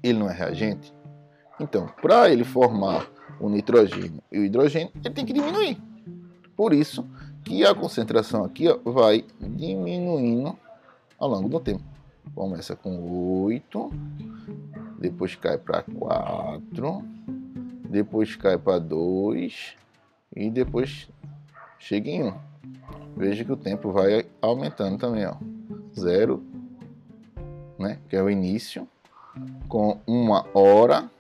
ele 0.03 0.19
não 0.19 0.31
é 0.31 0.33
reagente? 0.33 0.93
Então, 1.61 1.89
para 2.01 2.31
ele 2.31 2.45
formar 2.45 3.11
o 3.41 3.49
nitrogênio 3.49 4.23
e 4.31 4.39
o 4.39 4.45
hidrogênio, 4.45 4.93
ele 5.05 5.15
tem 5.15 5.25
que 5.25 5.33
diminuir. 5.33 5.81
Por 6.57 6.73
isso 6.73 7.07
que 7.45 7.65
a 7.65 7.75
concentração 7.75 8.45
aqui 8.45 8.69
ó, 8.69 8.79
vai 8.91 9.25
diminuindo 9.41 10.57
ao 11.19 11.29
longo 11.29 11.49
do 11.49 11.61
tempo. 11.61 11.83
Começa 12.35 12.77
com 12.77 13.43
8, 13.45 13.91
depois 14.99 15.35
cai 15.35 15.57
para 15.57 15.83
4, 15.83 17.05
depois 17.89 18.37
cai 18.37 18.59
para 18.59 18.79
2 18.79 19.77
e 20.35 20.51
depois 20.51 21.09
chega 21.79 22.11
em 22.11 22.25
1. 22.25 22.35
Veja 23.17 23.45
que 23.45 23.53
o 23.53 23.57
tempo 23.57 23.91
vai 23.91 24.27
aumentando 24.41 24.99
também, 24.99 25.27
ó. 25.27 25.35
0, 25.99 26.43
né, 27.79 27.99
que 28.09 28.17
é 28.17 28.23
o 28.23 28.31
início, 28.31 28.87
com 29.69 29.99
uma 30.07 30.47
hora 30.55 31.11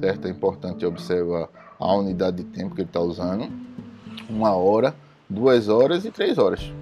certo? 0.00 0.28
É 0.28 0.30
importante 0.30 0.84
observar 0.84 1.48
a 1.78 1.94
unidade 1.94 2.38
de 2.38 2.44
tempo 2.44 2.74
que 2.74 2.82
ele 2.82 2.88
está 2.88 3.00
usando. 3.00 3.50
Uma 4.28 4.54
hora, 4.54 4.94
duas 5.28 5.68
horas 5.68 6.04
e 6.04 6.10
três 6.10 6.38
horas. 6.38 6.72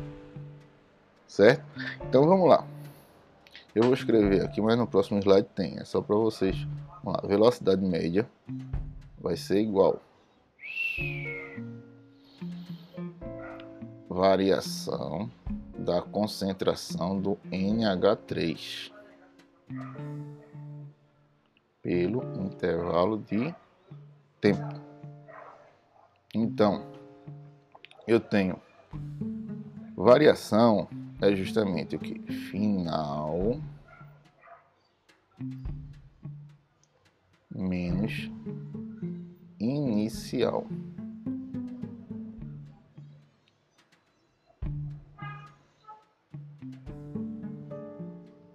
Certo? 1.26 1.62
Então 2.08 2.26
vamos 2.26 2.48
lá. 2.48 2.64
Eu 3.76 3.82
vou 3.82 3.92
escrever 3.92 4.42
aqui, 4.42 4.58
mas 4.58 4.78
no 4.78 4.86
próximo 4.86 5.18
slide 5.20 5.48
tem. 5.54 5.78
É 5.78 5.84
só 5.84 6.00
para 6.00 6.16
vocês. 6.16 6.56
Vamos 7.04 7.20
lá. 7.20 7.28
Velocidade 7.28 7.84
média 7.84 8.26
vai 9.20 9.36
ser 9.36 9.60
igual. 9.60 10.00
Variação 14.08 15.30
da 15.78 16.00
concentração 16.00 17.20
do 17.20 17.36
NH3 17.52 18.90
pelo 21.82 22.22
intervalo 22.40 23.18
de 23.18 23.54
tempo. 24.40 24.80
Então, 26.34 26.82
eu 28.08 28.20
tenho 28.20 28.58
variação 29.94 30.88
é 31.20 31.34
justamente 31.34 31.96
o 31.96 31.98
que? 31.98 32.20
Final 32.50 33.60
menos 37.54 38.30
inicial. 39.58 40.66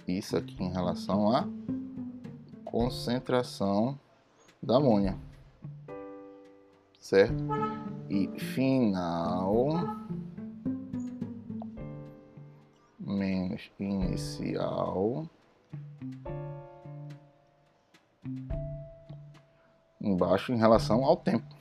Isso 0.08 0.38
aqui 0.38 0.64
em 0.64 0.72
relação 0.72 1.36
a 1.36 1.48
concentração 2.66 4.00
da 4.62 4.78
amônia, 4.78 5.18
certo? 7.00 7.44
E 8.10 8.28
final 8.40 9.78
menos 13.80 14.10
inicial 14.40 15.30
embaixo 20.00 20.52
em 20.52 20.58
relação 20.58 21.04
ao 21.04 21.18
tempo. 21.18 21.56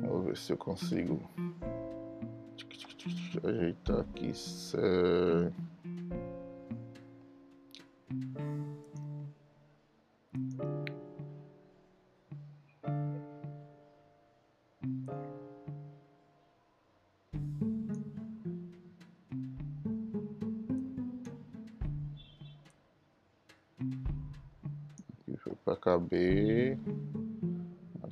Vou 0.00 0.22
ver 0.22 0.36
se 0.36 0.52
eu 0.52 0.56
consigo 0.56 1.20
ajeitar 3.44 4.00
aqui 4.00 4.32
certo. 4.34 5.75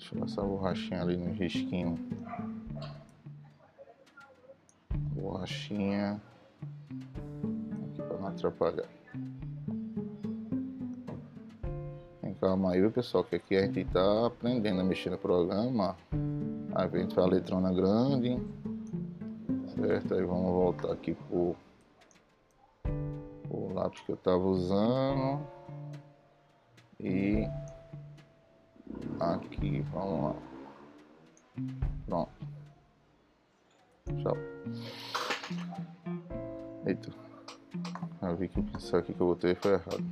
Deixa 0.05 0.17
eu 0.17 0.21
passar 0.21 0.43
a 0.43 0.45
borrachinha 0.45 1.01
ali 1.01 1.17
no 1.17 1.33
risquinho. 1.33 1.99
Borrachinha. 5.15 6.21
atrapalhar. 8.27 8.89
Calma 12.39 12.73
aí, 12.73 12.91
pessoal, 12.91 13.25
que 13.25 13.37
aqui 13.37 13.57
a 13.57 13.63
gente 13.63 13.87
tá 13.87 14.27
aprendendo 14.27 14.83
a 14.83 14.85
mexer 14.85 15.09
no 15.09 15.17
programa. 15.17 15.97
Aí 16.75 16.87
a 16.87 16.99
gente 16.99 17.15
faz 17.15 17.27
a 17.27 17.31
letrona 17.31 17.73
grande. 17.73 18.39
Certo? 19.75 20.15
Aí 20.15 20.23
vamos 20.23 20.53
voltar 20.53 20.93
aqui 20.93 21.15
pro, 21.15 21.57
pro 23.49 23.73
lápis 23.73 24.01
que 24.01 24.13
eu 24.13 24.19
tava 24.19 24.45
usando. 24.45 25.41
E 27.01 27.49
aqui, 29.21 29.81
vamos 29.93 30.25
lá. 30.25 30.37
Pronto. 32.07 32.33
Tchau. 34.23 34.37
Eita. 36.87 37.11
Eu 38.23 38.37
vi 38.37 38.49
que 38.49 38.63
pincel 38.63 38.99
aqui 38.99 39.13
que 39.13 39.21
eu 39.21 39.27
botei 39.27 39.55
foi 39.55 39.73
errado. 39.75 40.05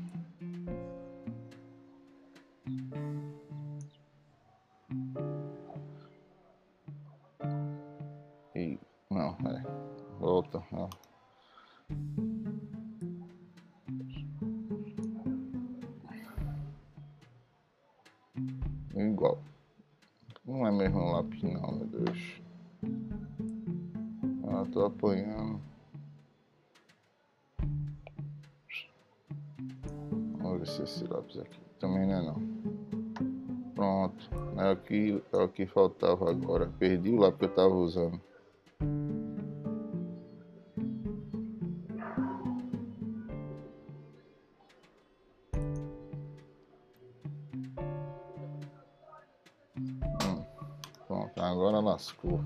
Pronto. 33.82 34.30
É 34.58 34.70
aqui, 34.70 35.20
é 35.32 35.36
o 35.38 35.48
que 35.48 35.66
faltava 35.66 36.30
agora. 36.30 36.70
Perdi 36.78 37.10
o 37.10 37.16
lápis 37.16 37.38
que 37.40 37.44
eu 37.46 37.48
tava 37.48 37.74
usando. 37.74 38.20
Hum, 49.76 50.44
pronto, 51.08 51.42
agora 51.42 51.80
lascou. 51.80 52.40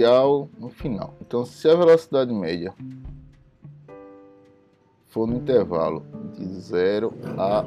Inicial 0.00 0.48
no 0.58 0.70
final. 0.70 1.14
Então, 1.20 1.44
se 1.44 1.68
a 1.68 1.74
velocidade 1.74 2.32
média 2.32 2.74
for 5.08 5.26
no 5.26 5.36
intervalo 5.36 6.04
de 6.34 6.44
0 6.46 7.12
a 7.36 7.64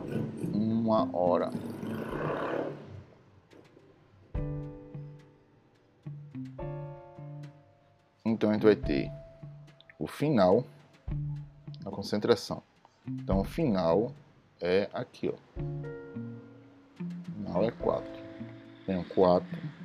1 0.54 1.16
hora. 1.16 1.52
Então 8.26 8.50
a 8.50 8.54
gente 8.54 8.64
vai 8.64 8.76
ter 8.76 9.12
o 10.00 10.08
final 10.08 10.64
da 11.84 11.92
concentração. 11.92 12.64
Então 13.06 13.42
o 13.42 13.44
final 13.44 14.12
é 14.62 14.90
aqui, 14.94 15.30
ó. 15.30 15.36
O 15.60 17.46
final 17.46 17.64
é 17.66 17.72
4. 17.72 18.24
Tenho 18.86 19.04
4 19.10 19.83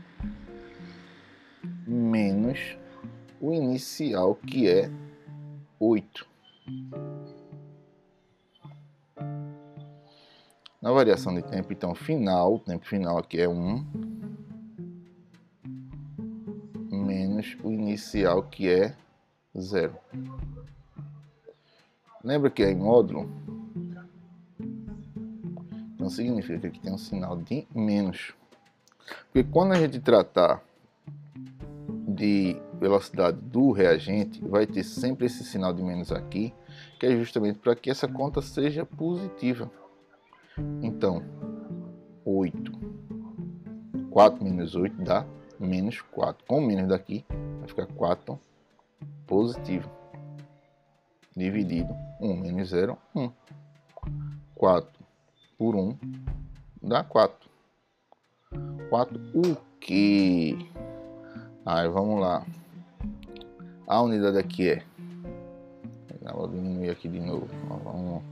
menos 1.89 2.77
o 3.41 3.53
inicial 3.53 4.35
que 4.35 4.69
é 4.69 4.91
8. 5.81 6.27
Na 10.81 10.93
variação 10.93 11.35
de 11.35 11.43
tempo, 11.43 11.73
então, 11.73 11.95
final, 11.95 12.55
o 12.55 12.59
tempo 12.59 12.87
final 12.87 13.19
aqui 13.19 13.41
é 13.41 13.49
1, 13.49 13.85
menos 16.91 17.57
o 17.65 17.73
inicial 17.73 18.43
que 18.43 18.69
é 18.69 18.95
0. 19.59 19.97
Lembra 22.23 22.51
que 22.51 22.63
é 22.63 22.71
em 22.71 22.77
módulo? 22.77 23.31
Então 25.95 26.11
significa 26.11 26.71
que 26.71 26.81
tem 26.81 26.93
um 26.93 26.99
sinal 26.99 27.37
de 27.37 27.67
menos. 27.75 28.35
Porque 29.33 29.43
quando 29.51 29.73
a 29.73 29.77
gente 29.77 29.99
tratar 30.01 30.63
de 32.19 32.61
velocidade 32.75 33.39
do 33.41 33.71
reagente, 33.71 34.45
vai 34.45 34.67
ter 34.67 34.83
sempre 34.83 35.27
esse 35.27 35.45
sinal 35.45 35.73
de 35.73 35.85
menos 35.85 36.11
aqui, 36.11 36.53
que 36.99 37.07
é 37.07 37.17
justamente 37.17 37.61
para 37.61 37.77
que 37.77 37.89
essa 37.89 38.09
conta 38.09 38.43
seja 38.43 38.85
positiva. 38.85 39.71
Então, 40.83 41.23
8. 42.25 42.73
4 44.11 44.45
menos 44.45 44.75
8 44.75 45.01
dá 45.01 45.25
menos 45.61 46.01
4. 46.01 46.45
Com 46.45 46.61
menos 46.61 46.89
daqui, 46.89 47.25
vai 47.61 47.69
ficar 47.69 47.87
4 47.87 48.39
positivo. 49.25 49.89
Dividido 51.37 51.95
1 52.21 52.37
menos 52.37 52.71
0, 52.71 52.99
1. 53.15 53.31
4 54.57 54.91
por 55.57 55.77
1 55.77 55.97
dá 56.83 57.05
4. 57.05 57.49
4 58.91 59.21
o 59.35 59.57
que? 59.79 60.59
Aí 61.71 61.87
vamos 61.87 62.19
lá. 62.19 62.47
A 63.87 64.01
unidade 64.01 64.39
aqui 64.39 64.71
é. 64.71 64.83
Vou 66.33 66.49
diminuir 66.49 66.89
aqui 66.89 67.11
de 67.11 67.21
novo. 67.21 67.47
Vamos. 67.85 68.23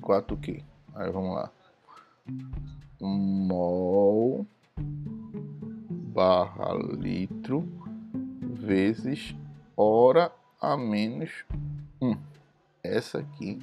Quatro 0.00 0.36
que? 0.36 0.64
Aí 0.94 1.10
vamos 1.10 1.34
lá. 1.34 1.50
Mol 3.00 4.46
barra 6.14 6.74
litro 6.74 7.68
vezes 8.40 9.34
hora 9.76 10.30
a 10.62 10.76
menos 10.76 11.44
1. 12.00 12.16
Essa 12.84 13.18
aqui 13.18 13.58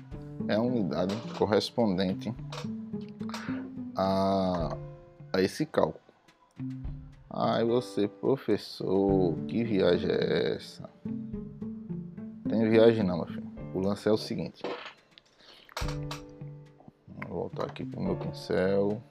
é 0.50 0.56
a 0.56 0.62
unidade 0.62 1.16
correspondente 1.38 2.34
a, 3.96 4.76
a 5.32 5.42
esse 5.42 5.66
cálculo. 5.66 6.04
Ai, 7.30 7.64
você, 7.64 8.08
professor, 8.08 9.34
que 9.48 9.64
viagem 9.64 10.12
é 10.12 10.56
essa? 10.56 10.90
Tem 12.50 12.70
viagem 12.70 13.04
não, 13.04 13.20
meu 13.20 13.28
filho. 13.28 13.50
O 13.74 13.80
lance 13.80 14.10
é 14.10 14.12
o 14.12 14.18
seguinte. 14.18 14.62
Vou 17.30 17.44
voltar 17.44 17.66
aqui 17.66 17.86
pro 17.86 18.02
meu 18.02 18.18
pincel. 18.18 19.02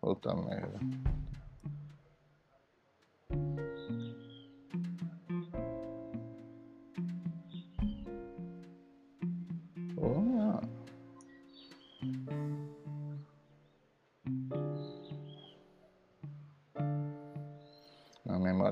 Outra 0.00 0.32
merda. 0.36 0.78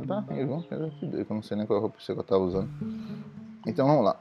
A 0.09 0.21
memória 0.21 0.67
tá 0.69 0.77
ruim, 0.77 0.91
viu? 1.11 1.21
Eu 1.21 1.27
não 1.31 1.43
sei 1.43 1.57
nem 1.57 1.67
qual 1.67 1.81
roupa 1.81 1.99
que 1.99 2.13
eu 2.13 2.23
tava 2.23 2.45
usando. 2.45 2.71
Então 3.67 3.87
vamos 3.87 4.05
lá. 4.05 4.19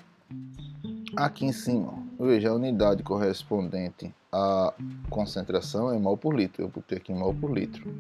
Aqui 1.16 1.46
em 1.46 1.52
cima, 1.52 1.94
Veja, 2.20 2.50
a 2.50 2.54
unidade 2.54 3.04
correspondente 3.04 4.14
à 4.32 4.74
concentração 5.10 5.92
é 5.92 5.98
mol 5.98 6.16
por 6.16 6.34
litro. 6.36 6.62
Eu 6.62 6.70
botei 6.70 6.98
aqui 6.98 7.14
mol 7.14 7.34
por 7.34 7.52
litro. 7.52 7.94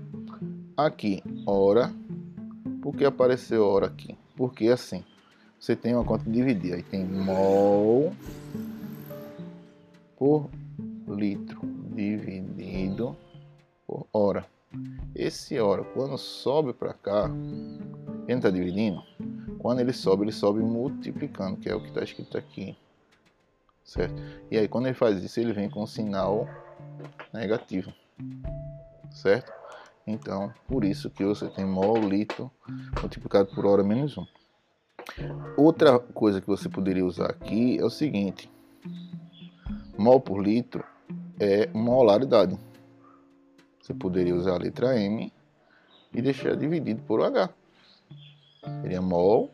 Aqui, 0.77 1.21
hora. 1.45 1.91
Por 2.81 2.95
que 2.95 3.03
apareceu 3.03 3.65
hora 3.65 3.87
aqui? 3.87 4.17
Porque 4.35 4.67
assim, 4.67 5.03
você 5.59 5.75
tem 5.75 5.93
uma 5.93 6.05
conta 6.05 6.23
de 6.23 6.31
dividir. 6.31 6.75
Aí 6.75 6.83
tem 6.83 7.03
mol 7.05 8.13
por 10.17 10.49
Esse 15.33 15.59
hora, 15.59 15.83
quando 15.83 16.15
sobe 16.15 16.73
para 16.73 16.93
cá, 16.93 17.27
ele 18.27 18.37
está 18.37 18.51
dividindo. 18.51 19.01
Quando 19.57 19.79
ele 19.79 19.91
sobe, 19.91 20.25
ele 20.25 20.31
sobe 20.31 20.59
multiplicando, 20.59 21.57
que 21.57 21.67
é 21.67 21.73
o 21.73 21.81
que 21.81 21.87
está 21.87 22.03
escrito 22.03 22.37
aqui. 22.37 22.77
Certo? 23.83 24.21
E 24.51 24.59
aí, 24.59 24.67
quando 24.67 24.85
ele 24.85 24.93
faz 24.93 25.23
isso, 25.23 25.39
ele 25.39 25.51
vem 25.51 25.71
com 25.71 25.81
um 25.81 25.87
sinal 25.87 26.47
negativo. 27.33 27.91
Certo? 29.09 29.51
Então, 30.05 30.53
por 30.67 30.85
isso 30.85 31.09
que 31.09 31.25
você 31.25 31.49
tem 31.49 31.65
mol 31.65 31.97
litro 31.97 32.51
multiplicado 33.01 33.49
por 33.55 33.65
hora 33.65 33.83
menos 33.83 34.15
1. 34.15 34.27
Outra 35.57 35.97
coisa 35.97 36.41
que 36.41 36.47
você 36.47 36.69
poderia 36.69 37.03
usar 37.03 37.31
aqui 37.31 37.79
é 37.79 37.83
o 37.83 37.89
seguinte: 37.89 38.51
mol 39.97 40.21
por 40.21 40.39
litro 40.43 40.83
é 41.39 41.67
molaridade. 41.73 42.55
Você 43.83 43.93
poderia 43.93 44.33
usar 44.33 44.53
a 44.53 44.57
letra 44.57 44.97
M 44.97 45.29
e 46.13 46.21
deixar 46.21 46.55
dividido 46.55 47.01
por 47.03 47.21
H. 47.21 47.49
Seria 48.81 49.01
mol, 49.01 49.51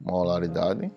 molaridade, 0.00 0.90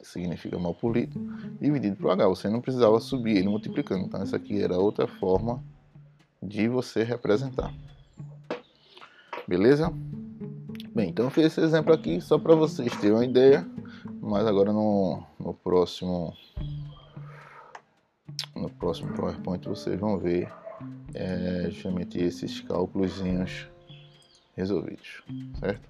significa 0.00 0.56
mol 0.56 0.72
por 0.72 0.96
litro, 0.96 1.20
dividido 1.60 1.96
por 1.96 2.12
H. 2.12 2.28
Você 2.28 2.48
não 2.48 2.60
precisava 2.60 3.00
subir 3.00 3.38
ele 3.38 3.48
multiplicando. 3.48 4.04
Então, 4.04 4.22
essa 4.22 4.36
aqui 4.36 4.62
era 4.62 4.78
outra 4.78 5.08
forma 5.08 5.60
de 6.40 6.68
você 6.68 7.02
representar. 7.02 7.74
Beleza? 9.48 9.92
Bem, 10.94 11.10
então 11.10 11.24
eu 11.24 11.30
fiz 11.32 11.46
esse 11.46 11.60
exemplo 11.60 11.92
aqui 11.92 12.20
só 12.20 12.38
para 12.38 12.54
vocês 12.54 12.96
terem 12.98 13.16
uma 13.16 13.24
ideia, 13.24 13.68
mas 14.20 14.46
agora 14.46 14.72
no, 14.72 15.24
no 15.40 15.52
próximo 15.52 16.32
no 18.54 18.70
próximo 18.70 19.12
PowerPoint 19.14 19.68
vocês 19.68 19.98
vão 19.98 20.18
ver 20.18 20.48
é, 21.14 21.70
justamente 21.70 22.18
esses 22.18 22.60
cálculos 22.60 23.20
resolvidos, 24.56 25.22
certo? 25.60 25.88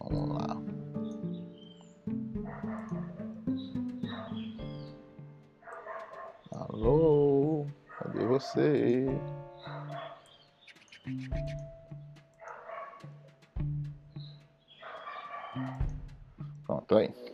Vamos 0.00 0.28
lá. 0.34 0.56
Alô, 6.52 7.66
cadê 7.98 8.24
você? 8.24 9.06
Pronto, 16.66 16.96
aí. 16.96 17.29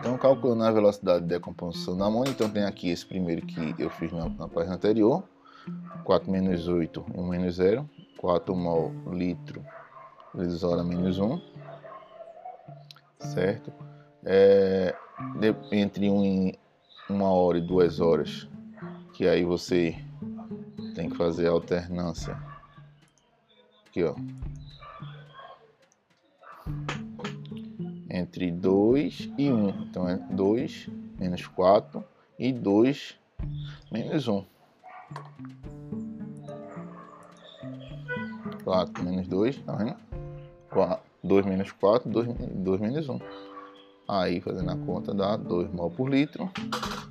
Então, 0.00 0.16
calculando 0.16 0.64
a 0.64 0.70
velocidade 0.70 1.20
de 1.20 1.28
decomposição 1.28 1.94
da 1.94 2.06
amônia, 2.06 2.30
então 2.30 2.48
tem 2.48 2.64
aqui 2.64 2.88
esse 2.88 3.04
primeiro 3.04 3.44
que 3.44 3.74
eu 3.78 3.90
fiz 3.90 4.10
na, 4.10 4.30
na 4.30 4.48
página 4.48 4.76
anterior, 4.76 5.22
4 6.04 6.30
menos 6.30 6.66
8 6.66 7.04
e 7.14 7.20
1 7.20 7.26
menos 7.26 7.56
0, 7.56 7.88
4 8.16 8.56
mol 8.56 8.92
litro 9.12 9.62
vezes 10.34 10.62
hora 10.62 10.82
menos 10.82 11.18
1, 11.18 11.38
certo? 13.18 13.70
É, 14.24 14.94
de, 15.38 15.54
entre 15.76 16.08
um, 16.08 16.50
uma 17.08 17.30
hora 17.30 17.58
e 17.58 17.60
duas 17.60 18.00
horas, 18.00 18.48
que 19.12 19.28
aí 19.28 19.44
você 19.44 19.94
tem 20.94 21.10
que 21.10 21.16
fazer 21.16 21.46
a 21.46 21.50
alternância, 21.50 22.38
aqui 23.86 24.02
ó, 24.02 24.14
entre 28.10 28.50
2 28.50 29.30
e 29.38 29.50
1. 29.50 29.68
Então 29.84 30.08
é 30.08 30.16
2 30.16 30.88
menos 31.18 31.46
4 31.46 32.04
e 32.38 32.52
2 32.52 33.16
menos 33.90 34.26
1. 34.26 34.44
4 38.64 39.04
menos 39.04 39.28
2, 39.28 39.58
tá 39.58 39.74
vendo? 39.76 39.96
4, 40.70 41.04
2 41.22 41.46
menos 41.46 41.72
4, 41.72 42.10
2, 42.10 42.28
2 42.38 42.80
menos 42.80 43.08
1. 43.08 43.18
Aí, 44.08 44.40
fazendo 44.40 44.70
a 44.72 44.76
conta, 44.76 45.14
dá 45.14 45.36
2 45.36 45.72
mol 45.72 45.90
por 45.90 46.08
litro. 46.08 46.50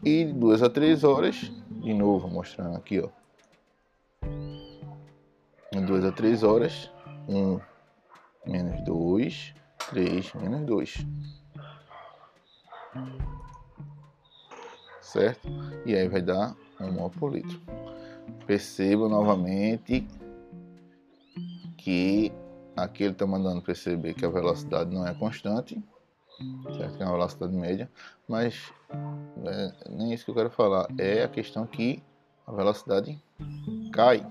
E 0.03 0.25
de 0.25 0.33
2 0.33 0.63
a 0.63 0.69
3 0.69 1.03
horas, 1.03 1.51
de 1.69 1.93
novo, 1.93 2.27
mostrando 2.27 2.75
aqui, 2.75 2.99
ó. 2.99 3.09
De 5.71 5.81
2 5.85 6.05
a 6.05 6.11
3 6.11 6.43
horas, 6.43 6.91
1 7.27 7.59
menos 8.45 8.83
2 8.83 9.53
3 9.89 10.33
menos 10.35 10.65
2. 10.65 11.05
Certo? 15.01 15.47
E 15.85 15.95
aí 15.95 16.07
vai 16.07 16.21
dar 16.21 16.55
1 16.79 16.91
mol 16.91 17.09
por 17.09 17.33
litro. 17.33 17.59
Perceba 18.45 19.07
novamente 19.09 20.07
que 21.77 22.31
aqui 22.75 23.03
ele 23.03 23.13
está 23.13 23.25
mandando 23.25 23.61
perceber 23.61 24.13
que 24.13 24.25
a 24.25 24.29
velocidade 24.29 24.93
não 24.93 25.05
é 25.05 25.13
constante, 25.13 25.81
certo? 26.77 26.97
Que 26.97 27.03
é 27.03 27.05
uma 27.05 27.13
velocidade 27.13 27.55
média, 27.55 27.89
mas 28.27 28.71
é, 29.45 29.89
nem 29.89 30.13
isso 30.13 30.25
que 30.25 30.31
eu 30.31 30.35
quero 30.35 30.49
falar, 30.49 30.87
é 30.97 31.23
a 31.23 31.27
questão 31.27 31.65
que 31.65 32.01
a 32.49 32.51
velocidade 32.51 33.17
cai 33.93 34.25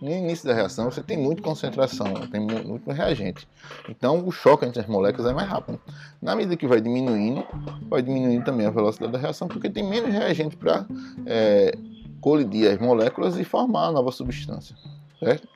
no 0.00 0.10
início 0.10 0.46
da 0.46 0.54
reação 0.54 0.90
você 0.90 1.02
tem 1.02 1.16
muita 1.16 1.42
concentração, 1.42 2.12
tem 2.30 2.40
muito 2.40 2.90
reagente. 2.92 3.48
Então 3.88 4.26
o 4.26 4.30
choque 4.30 4.64
entre 4.64 4.80
as 4.80 4.86
moléculas 4.86 5.30
é 5.30 5.34
mais 5.34 5.48
rápido. 5.48 5.80
Na 6.22 6.36
medida 6.36 6.56
que 6.56 6.66
vai 6.66 6.80
diminuindo, 6.80 7.44
vai 7.88 8.02
diminuindo 8.02 8.44
também 8.44 8.66
a 8.66 8.70
velocidade 8.70 9.12
da 9.12 9.18
reação, 9.18 9.48
porque 9.48 9.68
tem 9.68 9.82
menos 9.82 10.12
reagente 10.12 10.56
para 10.56 10.86
é, 11.24 11.76
colidir 12.20 12.70
as 12.70 12.78
moléculas 12.78 13.38
e 13.38 13.44
formar 13.44 13.86
a 13.86 13.92
nova 13.92 14.12
substância. 14.12 14.76
Certo? 15.18 15.48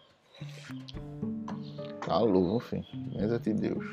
Calor, 2.00 2.56
enfim. 2.56 2.84
Mesa 3.14 3.38
de 3.38 3.52
Deus. 3.52 3.84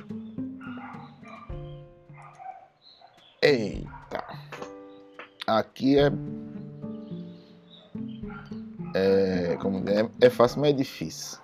Eita. 3.42 4.24
Aqui 5.46 5.98
é 6.00 6.10
é, 8.94 9.58
como 9.58 9.78
é, 9.90 10.10
é 10.22 10.30
fácil, 10.30 10.62
mas 10.62 10.72
é 10.72 10.74
difícil. 10.74 11.40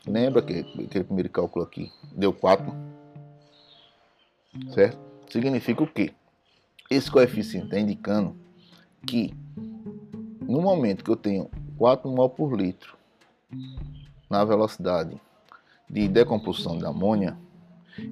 lembra 0.06 0.42
que 0.42 0.60
aquele 0.84 1.04
primeiro 1.04 1.30
cálculo 1.30 1.64
aqui 1.64 1.90
deu 2.12 2.32
4, 2.32 2.72
certo? 4.72 4.98
Significa 5.30 5.82
o 5.82 5.86
quê? 5.86 6.12
Esse 6.90 7.10
coeficiente 7.10 7.66
está 7.66 7.78
indicando 7.78 8.36
que 9.06 9.34
no 10.40 10.60
momento 10.60 11.02
que 11.02 11.10
eu 11.10 11.16
tenho 11.16 11.50
4 11.76 12.10
mol 12.10 12.30
por 12.30 12.54
litro 12.54 12.96
na 14.28 14.44
velocidade 14.44 15.20
de 15.88 16.08
decomposição 16.08 16.78
da 16.78 16.88
amônia, 16.88 17.36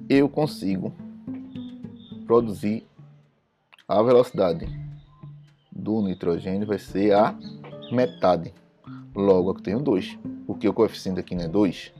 eu 0.09 0.29
consigo 0.29 0.93
produzir 2.25 2.87
a 3.87 4.01
velocidade 4.01 4.67
do 5.71 6.01
nitrogênio 6.01 6.65
vai 6.65 6.79
ser 6.79 7.13
a 7.13 7.37
metade. 7.91 8.53
Logo, 9.15 9.51
eu 9.51 9.53
tenho 9.55 9.79
2, 9.79 10.17
porque 10.47 10.67
o 10.67 10.73
coeficiente 10.73 11.19
aqui 11.19 11.35
não 11.35 11.43
é 11.43 11.47
2, 11.47 11.93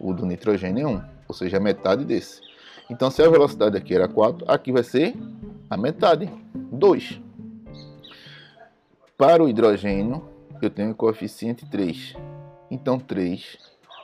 o 0.00 0.12
do 0.12 0.24
nitrogênio 0.24 0.82
é 0.82 0.86
1, 0.86 0.96
um, 0.96 1.02
ou 1.28 1.34
seja, 1.34 1.56
a 1.56 1.60
metade 1.60 2.04
desse. 2.04 2.40
Então, 2.88 3.10
se 3.10 3.22
a 3.22 3.28
velocidade 3.28 3.76
aqui 3.76 3.94
era 3.94 4.06
4, 4.06 4.48
aqui 4.48 4.70
vai 4.70 4.84
ser 4.84 5.16
a 5.68 5.76
metade, 5.76 6.30
2. 6.54 7.20
Para 9.18 9.42
o 9.42 9.48
hidrogênio, 9.48 10.22
eu 10.62 10.70
tenho 10.70 10.92
o 10.92 10.94
coeficiente 10.94 11.66
3. 11.66 12.14
Então, 12.70 12.98
3 12.98 13.58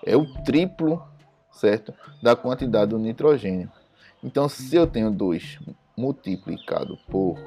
é 0.05 0.17
o 0.17 0.27
triplo, 0.43 1.01
certo, 1.53 1.95
da 2.21 2.35
quantidade 2.35 2.91
do 2.91 2.99
nitrogênio. 2.99 3.71
Então, 4.23 4.49
se 4.49 4.75
eu 4.75 4.87
tenho 4.87 5.11
2 5.11 5.61
multiplicado 5.97 6.99
por 7.09 7.39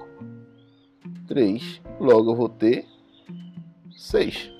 3, 1.28 1.82
logo 2.00 2.32
eu 2.32 2.36
vou 2.36 2.50
ter 2.50 2.86
6. 3.98 4.55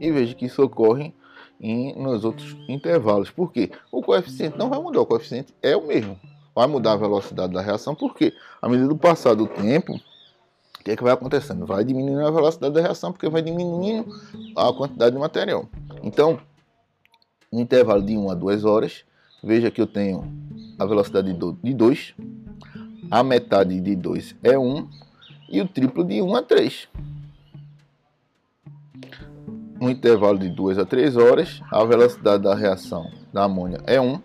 E 0.00 0.10
veja 0.10 0.34
que 0.34 0.46
isso 0.46 0.62
ocorre 0.62 1.14
em, 1.60 1.94
nos 1.94 2.24
outros 2.24 2.56
intervalos. 2.68 3.30
Por 3.30 3.52
quê? 3.52 3.70
O 3.90 4.02
coeficiente 4.02 4.58
não 4.58 4.68
vai 4.68 4.78
mudar, 4.78 5.00
o 5.00 5.06
coeficiente 5.06 5.54
é 5.62 5.76
o 5.76 5.86
mesmo. 5.86 6.18
Vai 6.54 6.66
mudar 6.66 6.92
a 6.92 6.96
velocidade 6.96 7.52
da 7.52 7.60
reação, 7.60 7.94
porque 7.94 8.32
à 8.60 8.68
medida 8.68 8.88
do 8.88 8.96
passar 8.96 9.34
do 9.34 9.46
tempo, 9.46 9.94
o 9.94 10.84
que, 10.84 10.92
é 10.92 10.96
que 10.96 11.02
vai 11.02 11.12
acontecendo? 11.12 11.66
Vai 11.66 11.84
diminuindo 11.84 12.26
a 12.26 12.30
velocidade 12.30 12.74
da 12.74 12.80
reação, 12.80 13.12
porque 13.12 13.28
vai 13.28 13.42
diminuindo 13.42 14.06
a 14.56 14.72
quantidade 14.72 15.14
de 15.14 15.18
material. 15.18 15.68
Então, 16.02 16.38
no 17.50 17.60
intervalo 17.60 18.02
de 18.02 18.16
1 18.16 18.30
a 18.30 18.34
2 18.34 18.64
horas, 18.64 19.04
veja 19.42 19.70
que 19.70 19.80
eu 19.80 19.86
tenho 19.86 20.30
a 20.78 20.84
velocidade 20.84 21.32
de 21.32 21.74
2, 21.74 22.14
a 23.10 23.22
metade 23.22 23.80
de 23.80 23.96
2 23.96 24.36
é 24.42 24.58
1 24.58 24.88
e 25.48 25.60
o 25.60 25.68
triplo 25.68 26.04
de 26.04 26.20
1 26.20 26.36
a 26.36 26.42
3 26.42 26.88
um 29.84 29.90
intervalo 29.90 30.38
de 30.38 30.48
2 30.48 30.78
a 30.78 30.84
3 30.84 31.16
horas, 31.16 31.60
a 31.70 31.84
velocidade 31.84 32.42
da 32.42 32.54
reação 32.54 33.10
da 33.32 33.44
amônia 33.44 33.80
é 33.86 34.00
1, 34.00 34.20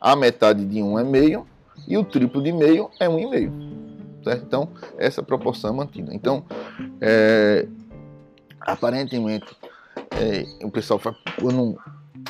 a 0.00 0.14
metade 0.14 0.64
de 0.64 0.82
1 0.82 0.98
é 0.98 1.04
meio 1.04 1.46
e 1.88 1.98
o 1.98 2.04
triplo 2.04 2.42
de 2.42 2.52
meio 2.52 2.90
é 3.00 3.08
1,5. 3.08 3.70
Certo? 4.22 4.44
Então, 4.44 4.68
essa 4.98 5.22
proporção 5.22 5.70
é 5.70 5.72
mantida. 5.72 6.14
Então, 6.14 6.44
é, 7.00 7.66
aparentemente, 8.60 9.46
é, 10.10 10.44
o 10.64 10.70
pessoal 10.70 11.00
quando 11.40 11.78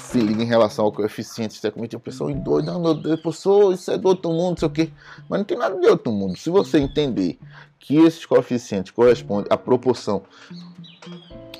se 0.01 0.21
liga 0.21 0.43
em 0.43 0.47
relação 0.47 0.85
ao 0.85 0.93
coeficiente 0.93 1.55
estequamente, 1.55 1.97
o 1.97 2.01
pessoal 2.01 2.33
doido, 2.33 2.79
meu 2.79 2.95
Deus, 2.95 3.21
professor, 3.21 3.75
isso 3.75 3.90
é 3.90 3.99
do 3.99 4.09
outro 4.09 4.31
mundo, 4.31 4.51
não 4.51 4.57
sei 4.57 4.69
o 4.69 4.71
quê. 4.71 4.90
Mas 5.29 5.40
não 5.40 5.45
tem 5.45 5.59
nada 5.59 5.79
de 5.79 5.87
outro 5.87 6.12
mundo. 6.12 6.38
Se 6.38 6.49
você 6.49 6.79
entender 6.79 7.38
que 7.79 7.97
esses 7.97 8.25
coeficientes 8.25 8.93
correspondem 8.93 9.47
à 9.51 9.57
proporção 9.57 10.23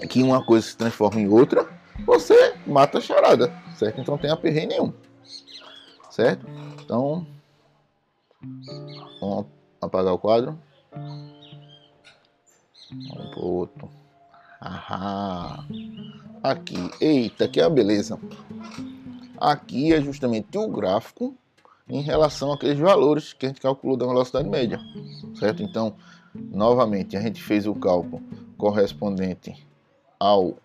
que 0.09 0.23
uma 0.23 0.45
coisa 0.45 0.67
se 0.67 0.77
transforma 0.77 1.21
em 1.21 1.29
outra, 1.29 1.69
você 2.05 2.55
mata 2.67 2.99
a 2.99 3.01
charada, 3.01 3.53
certo? 3.75 4.01
Então 4.01 4.15
não 4.15 4.21
tem 4.21 4.31
aperreio 4.31 4.69
nenhum, 4.69 4.93
certo? 6.11 6.47
Então, 6.83 7.27
vamos 9.21 9.47
apagar 9.81 10.15
o 10.15 10.19
quadro. 10.19 10.59
Vamos 12.91 13.31
pro 13.31 13.45
outro. 13.45 13.91
Ahá. 14.61 15.65
Aqui, 16.43 16.91
eita, 17.01 17.47
que 17.49 17.61
é 17.61 17.65
a 17.65 17.71
beleza. 17.71 18.19
Aqui 19.39 19.93
é 19.93 20.01
justamente 20.01 20.59
o 20.59 20.69
gráfico 20.69 21.35
em 21.89 22.03
relação 22.03 22.53
àqueles 22.53 22.79
valores 22.79 23.33
que 23.33 23.47
a 23.47 23.49
gente 23.49 23.61
calculou 23.61 23.97
da 23.97 24.07
velocidade 24.07 24.49
média, 24.49 24.81
certo? 25.35 25.63
Então, 25.63 25.95
novamente, 26.35 27.17
a 27.17 27.21
gente 27.21 27.43
fez 27.43 27.67
o 27.67 27.75
cálculo 27.75 28.23
correspondente 28.57 29.67
ao 30.21 30.59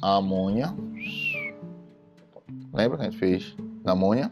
amônia. 0.00 0.72
Lembra 2.72 2.98
que 2.98 3.02
a 3.02 3.10
gente 3.10 3.18
fez 3.18 3.56
na 3.82 3.92
amônia, 3.92 4.30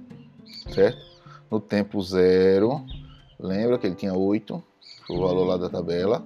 certo? 0.73 1.03
No 1.51 1.61
tempo 1.61 2.01
zero, 2.01 2.87
lembra 3.39 3.79
que 3.79 3.87
ele 3.87 3.97
tinha 3.97 4.15
8, 4.15 4.63
foi 5.07 5.17
o 5.17 5.21
valor 5.21 5.45
lá 5.45 5.57
da 5.57 5.69
tabela, 5.69 6.25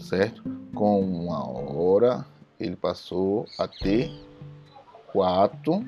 certo? 0.00 0.42
Com 0.74 1.00
uma 1.00 1.46
hora, 1.46 2.26
ele 2.58 2.76
passou 2.76 3.46
a 3.58 3.68
ter 3.68 4.10
4. 5.12 5.84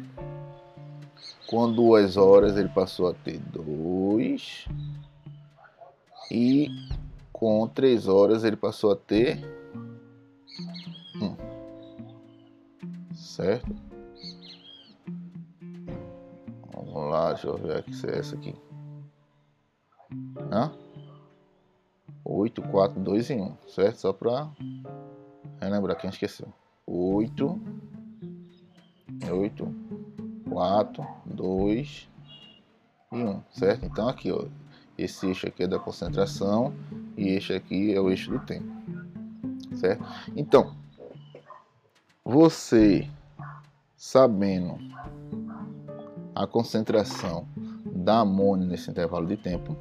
Com 1.47 1.73
duas 1.73 2.17
horas, 2.17 2.57
ele 2.57 2.69
passou 2.69 3.09
a 3.09 3.15
ter 3.15 3.39
2. 3.39 4.67
E 6.31 6.69
com 7.39 7.69
3 7.69 8.09
horas 8.09 8.43
ele 8.43 8.57
passou 8.57 8.91
a 8.91 8.97
ter 8.97 9.39
um. 11.23 11.37
Certo? 13.15 13.73
Vamos 16.75 17.11
lá, 17.11 17.29
deixa 17.29 17.47
eu 17.47 17.57
ver 17.57 17.77
aqui 17.77 17.95
se 17.95 18.09
é 18.09 18.19
essa 18.19 18.35
aqui. 18.35 18.53
Hã? 20.51 20.73
8, 22.25 22.61
4, 22.61 23.01
2 23.01 23.31
e 23.31 23.35
1, 23.35 23.57
certo? 23.69 23.97
Só 23.99 24.13
para 24.13 24.51
relembrar 25.61 25.97
quem 25.97 26.11
esqueceu. 26.11 26.53
8, 26.85 27.61
8, 29.31 29.75
4, 30.51 31.07
2 31.25 32.09
e 33.13 33.17
1, 33.17 33.43
certo? 33.53 33.87
Então 33.87 34.09
aqui, 34.09 34.33
ó, 34.33 34.45
esse 34.99 35.29
eixo 35.29 35.47
aqui 35.47 35.63
é 35.63 35.69
da 35.69 35.79
concentração 35.79 36.75
e 37.19 37.31
este 37.31 37.53
aqui 37.53 37.93
é 37.93 38.01
o 38.01 38.09
eixo 38.09 38.31
do 38.31 38.39
tempo. 38.39 38.69
Certo? 39.75 40.05
Então, 40.37 40.77
você 42.25 43.11
sabendo 43.97 44.79
a 46.35 46.47
concentração 46.47 47.49
da 47.85 48.21
amônia 48.21 48.67
nesse 48.67 48.89
intervalo 48.89 49.27
de 49.27 49.37
tempo 49.37 49.77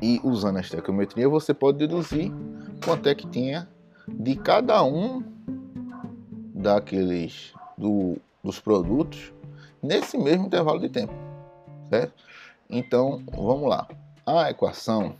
e 0.00 0.18
usando 0.24 0.56
a 0.56 0.60
estequiometria, 0.60 1.28
você 1.28 1.52
pode 1.52 1.78
deduzir 1.78 2.32
quanto 2.82 3.08
é 3.08 3.14
que 3.14 3.28
tinha 3.28 3.68
de 4.08 4.34
cada 4.36 4.82
um 4.82 5.22
daqueles 6.54 7.52
do, 7.76 8.16
dos 8.42 8.58
produtos 8.58 9.32
nesse 9.82 10.16
mesmo 10.16 10.46
intervalo 10.46 10.80
de 10.80 10.88
tempo, 10.88 11.12
certo? 11.90 12.14
Então, 12.70 13.22
vamos 13.32 13.68
lá 13.68 13.86
a 14.36 14.50
equação, 14.50 15.16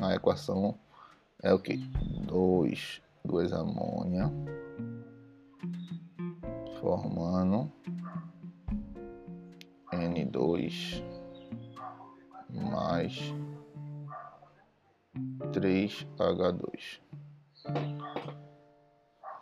a 0.00 0.14
equação 0.14 0.74
é 1.42 1.52
o 1.52 1.58
que? 1.58 1.76
2, 1.76 3.02
2 3.24 3.52
amônia 3.52 4.32
formando 6.80 7.70
N2 9.92 11.04
mais 12.50 13.32
3H2. 15.52 17.00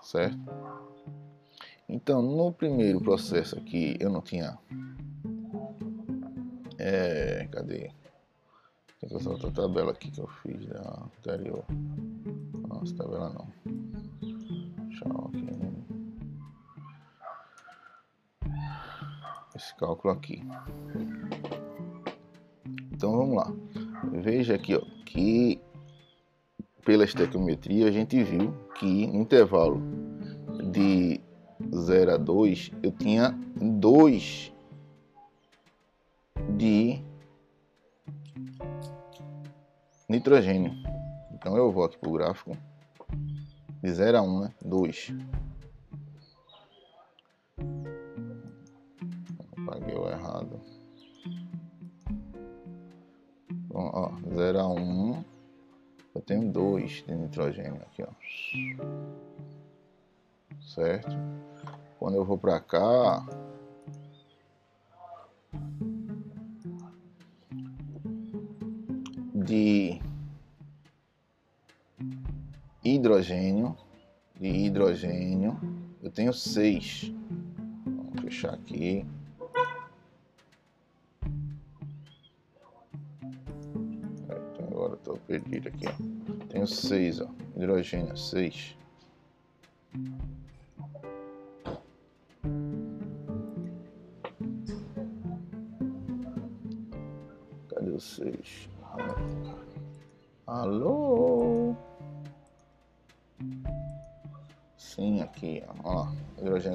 Certo? 0.03 0.39
Então, 1.89 2.21
no 2.23 2.53
primeiro 2.53 3.01
processo 3.01 3.59
aqui, 3.59 3.97
eu 3.99 4.11
não 4.11 4.21
tinha. 4.21 4.59
É, 6.79 7.49
cadê? 7.51 7.91
Tem 9.01 9.17
usar 9.17 9.31
outra 9.31 9.51
tabela 9.51 9.93
aqui 9.93 10.11
que 10.11 10.21
eu 10.21 10.27
fiz 10.27 10.67
da 10.67 11.07
anterior. 11.19 11.65
Nossa, 12.69 12.95
tabela 12.97 13.31
não. 13.31 13.49
Tchau 14.91 15.31
aqui. 15.33 15.49
Esse 19.57 19.75
cálculo 19.77 20.13
aqui. 20.13 20.43
Então 22.93 23.17
vamos 23.17 23.37
lá. 23.37 23.51
Veja 24.13 24.55
aqui 24.55 24.75
ó, 24.75 24.83
que 25.07 25.59
pela 26.85 27.05
estequiometria 27.05 27.89
a 27.89 27.91
gente 27.91 28.23
viu 28.23 28.53
que 28.79 29.07
no 29.07 29.23
intervalo 29.23 29.81
de 30.71 31.19
0 31.75 32.13
a 32.13 32.17
2 32.19 32.73
eu 32.83 32.93
tinha 32.93 33.31
2 33.57 34.50
nitrogênio. 40.21 40.73
Então 41.33 41.57
eu 41.57 41.73
aqui 41.73 41.99
para 41.99 42.11
o 42.11 42.13
gráfico 42.13 42.57
de 43.83 43.91
0 43.91 44.19
a 44.19 44.23
1, 44.23 44.41
né? 44.41 44.55
2. 44.63 45.15
Apaguei 49.57 49.97
o 49.97 50.09
errado. 50.09 50.61
Ó, 53.73 54.13
0 54.35 54.61
a 54.61 54.69
1. 54.69 55.25
Eu 56.15 56.21
tenho 56.21 56.53
2 56.53 57.05
de 57.07 57.15
nitrogênio 57.15 57.81
aqui, 57.81 58.03
ó. 58.03 58.11
Certo? 60.61 61.17
Quando 61.99 62.17
eu 62.17 62.25
vou 62.25 62.37
para 62.37 62.61
cá, 62.61 63.25
de 69.35 70.01
hidrogênio, 72.85 73.77
de 74.39 74.49
hidrogênio, 74.49 75.59
eu 76.03 76.11
tenho 76.11 76.33
seis. 76.33 77.13
Vamos 77.85 78.23
fechar 78.23 78.55
aqui. 78.55 79.05
Agora 84.59 84.95
estou 84.95 85.17
perdido 85.27 85.69
aqui. 85.69 85.87
Ó. 85.87 86.47
Tenho 86.49 86.67
seis, 86.67 87.21
ó. 87.21 87.29
hidrogênio, 87.57 88.17
seis. 88.17 88.77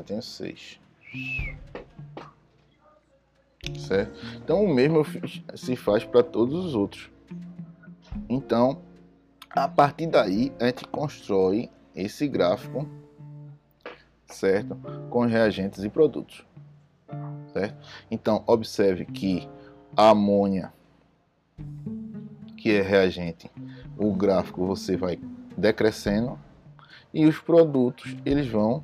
Tem 0.06 0.22
seis. 0.22 0.80
Certo? 3.80 4.14
Então 4.36 4.64
o 4.64 4.74
mesmo 4.74 5.03
se 5.56 5.76
faz 5.76 6.03
para 6.03 6.24
todos 6.24 6.66
os 6.66 6.76
outros. 6.76 7.10
Então, 8.30 8.82
a 9.49 9.68
partir 9.68 10.08
daí, 10.08 10.51
a 10.60 10.68
gente 10.68 10.86
constrói 10.88 11.70
esse 11.95 12.28
gráfico, 12.28 12.88
certo? 14.28 14.76
Com 15.10 15.26
reagentes 15.26 15.84
e 15.84 15.89
produtos, 15.89 16.45
certo? 17.53 17.76
Então, 18.12 18.43
observe 18.45 19.06
que 19.06 19.47
a 19.95 20.10
amônia 20.10 20.74
que 22.58 22.72
é 22.72 22.82
reagente, 22.82 23.49
o 23.97 24.12
gráfico 24.14 24.66
você 24.66 24.97
vai 24.97 25.20
decrescendo 25.58 26.38
e 27.14 27.26
os 27.26 27.39
produtos 27.39 28.16
eles 28.26 28.47
vão 28.47 28.84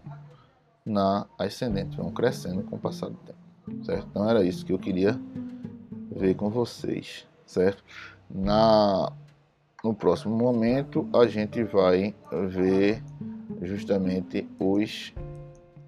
na 0.85 1.25
ascendente, 1.37 1.97
vão 1.97 2.11
crescendo 2.11 2.63
com 2.63 2.75
o 2.75 2.79
passar 2.79 3.09
do 3.09 3.17
tempo, 3.17 3.85
certo? 3.85 4.07
Então 4.09 4.29
era 4.29 4.43
isso 4.43 4.65
que 4.65 4.73
eu 4.73 4.79
queria 4.79 5.19
ver 6.15 6.35
com 6.35 6.49
vocês, 6.49 7.27
certo? 7.45 7.83
Na 8.29 9.11
no 9.83 9.95
próximo 9.95 10.35
momento 10.35 11.09
a 11.13 11.25
gente 11.25 11.63
vai 11.63 12.13
ver 12.49 13.03
justamente 13.61 14.47
os 14.59 15.13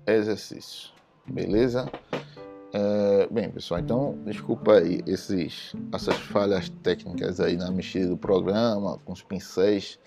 exercícios, 0.08 0.94
beleza? 1.28 1.90
É, 2.76 3.28
bem, 3.30 3.52
pessoal, 3.52 3.80
então 3.80 4.18
desculpa 4.26 4.80
aí 4.80 5.00
esses, 5.06 5.76
essas 5.94 6.16
falhas 6.16 6.70
técnicas 6.82 7.40
aí 7.40 7.56
na 7.56 7.70
mexida 7.70 8.08
do 8.08 8.18
programa, 8.18 8.98
com 9.06 9.14
os 9.14 9.22
pincéis. 9.22 10.00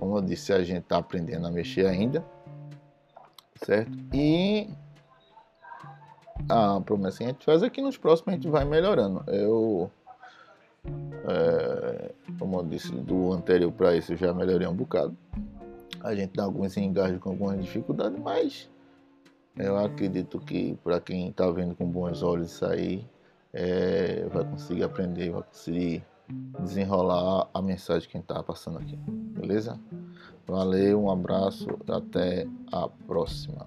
Como 0.00 0.18
eu 0.18 0.22
disse, 0.22 0.52
a 0.52 0.64
gente 0.64 0.82
está 0.82 0.98
aprendendo 0.98 1.46
a 1.46 1.50
mexer 1.50 1.86
ainda, 1.86 2.24
certo? 3.64 3.92
E 4.12 4.68
a 6.48 6.80
promessa 6.80 7.18
que 7.18 7.24
a 7.24 7.26
gente 7.28 7.44
faz 7.44 7.62
é 7.62 7.70
que 7.70 7.80
nos 7.80 7.96
próximos 7.96 8.28
a 8.28 8.36
gente 8.36 8.48
vai 8.48 8.64
melhorando. 8.64 9.24
Eu, 9.28 9.90
é, 11.28 12.12
como 12.38 12.58
eu 12.58 12.64
disse, 12.64 12.92
do 12.92 13.32
anterior 13.32 13.72
para 13.72 13.96
esse 13.96 14.12
eu 14.12 14.16
já 14.16 14.32
melhorei 14.32 14.66
um 14.66 14.74
bocado. 14.74 15.16
A 16.02 16.14
gente 16.14 16.34
dá 16.34 16.44
alguns 16.44 16.76
engasgos 16.76 17.20
com 17.20 17.30
algumas 17.30 17.60
dificuldades, 17.64 18.18
mas 18.20 18.68
eu 19.56 19.76
acredito 19.76 20.38
que 20.38 20.78
para 20.84 21.00
quem 21.00 21.28
está 21.28 21.50
vendo 21.50 21.74
com 21.74 21.86
bons 21.86 22.22
olhos 22.22 22.52
isso 22.52 22.66
aí, 22.66 23.04
é, 23.52 24.26
vai 24.32 24.44
conseguir 24.44 24.84
aprender, 24.84 25.30
vai 25.30 25.42
conseguir 25.42 26.04
desenrolar 26.60 27.48
a 27.52 27.62
mensagem 27.62 28.08
que 28.08 28.16
a 28.16 28.20
gente 28.20 28.30
está 28.30 28.42
passando 28.42 28.78
aqui. 28.78 28.96
Beleza? 28.96 29.78
Valeu, 30.46 31.02
um 31.02 31.10
abraço, 31.10 31.68
até 31.88 32.46
a 32.72 32.88
próxima. 32.88 33.66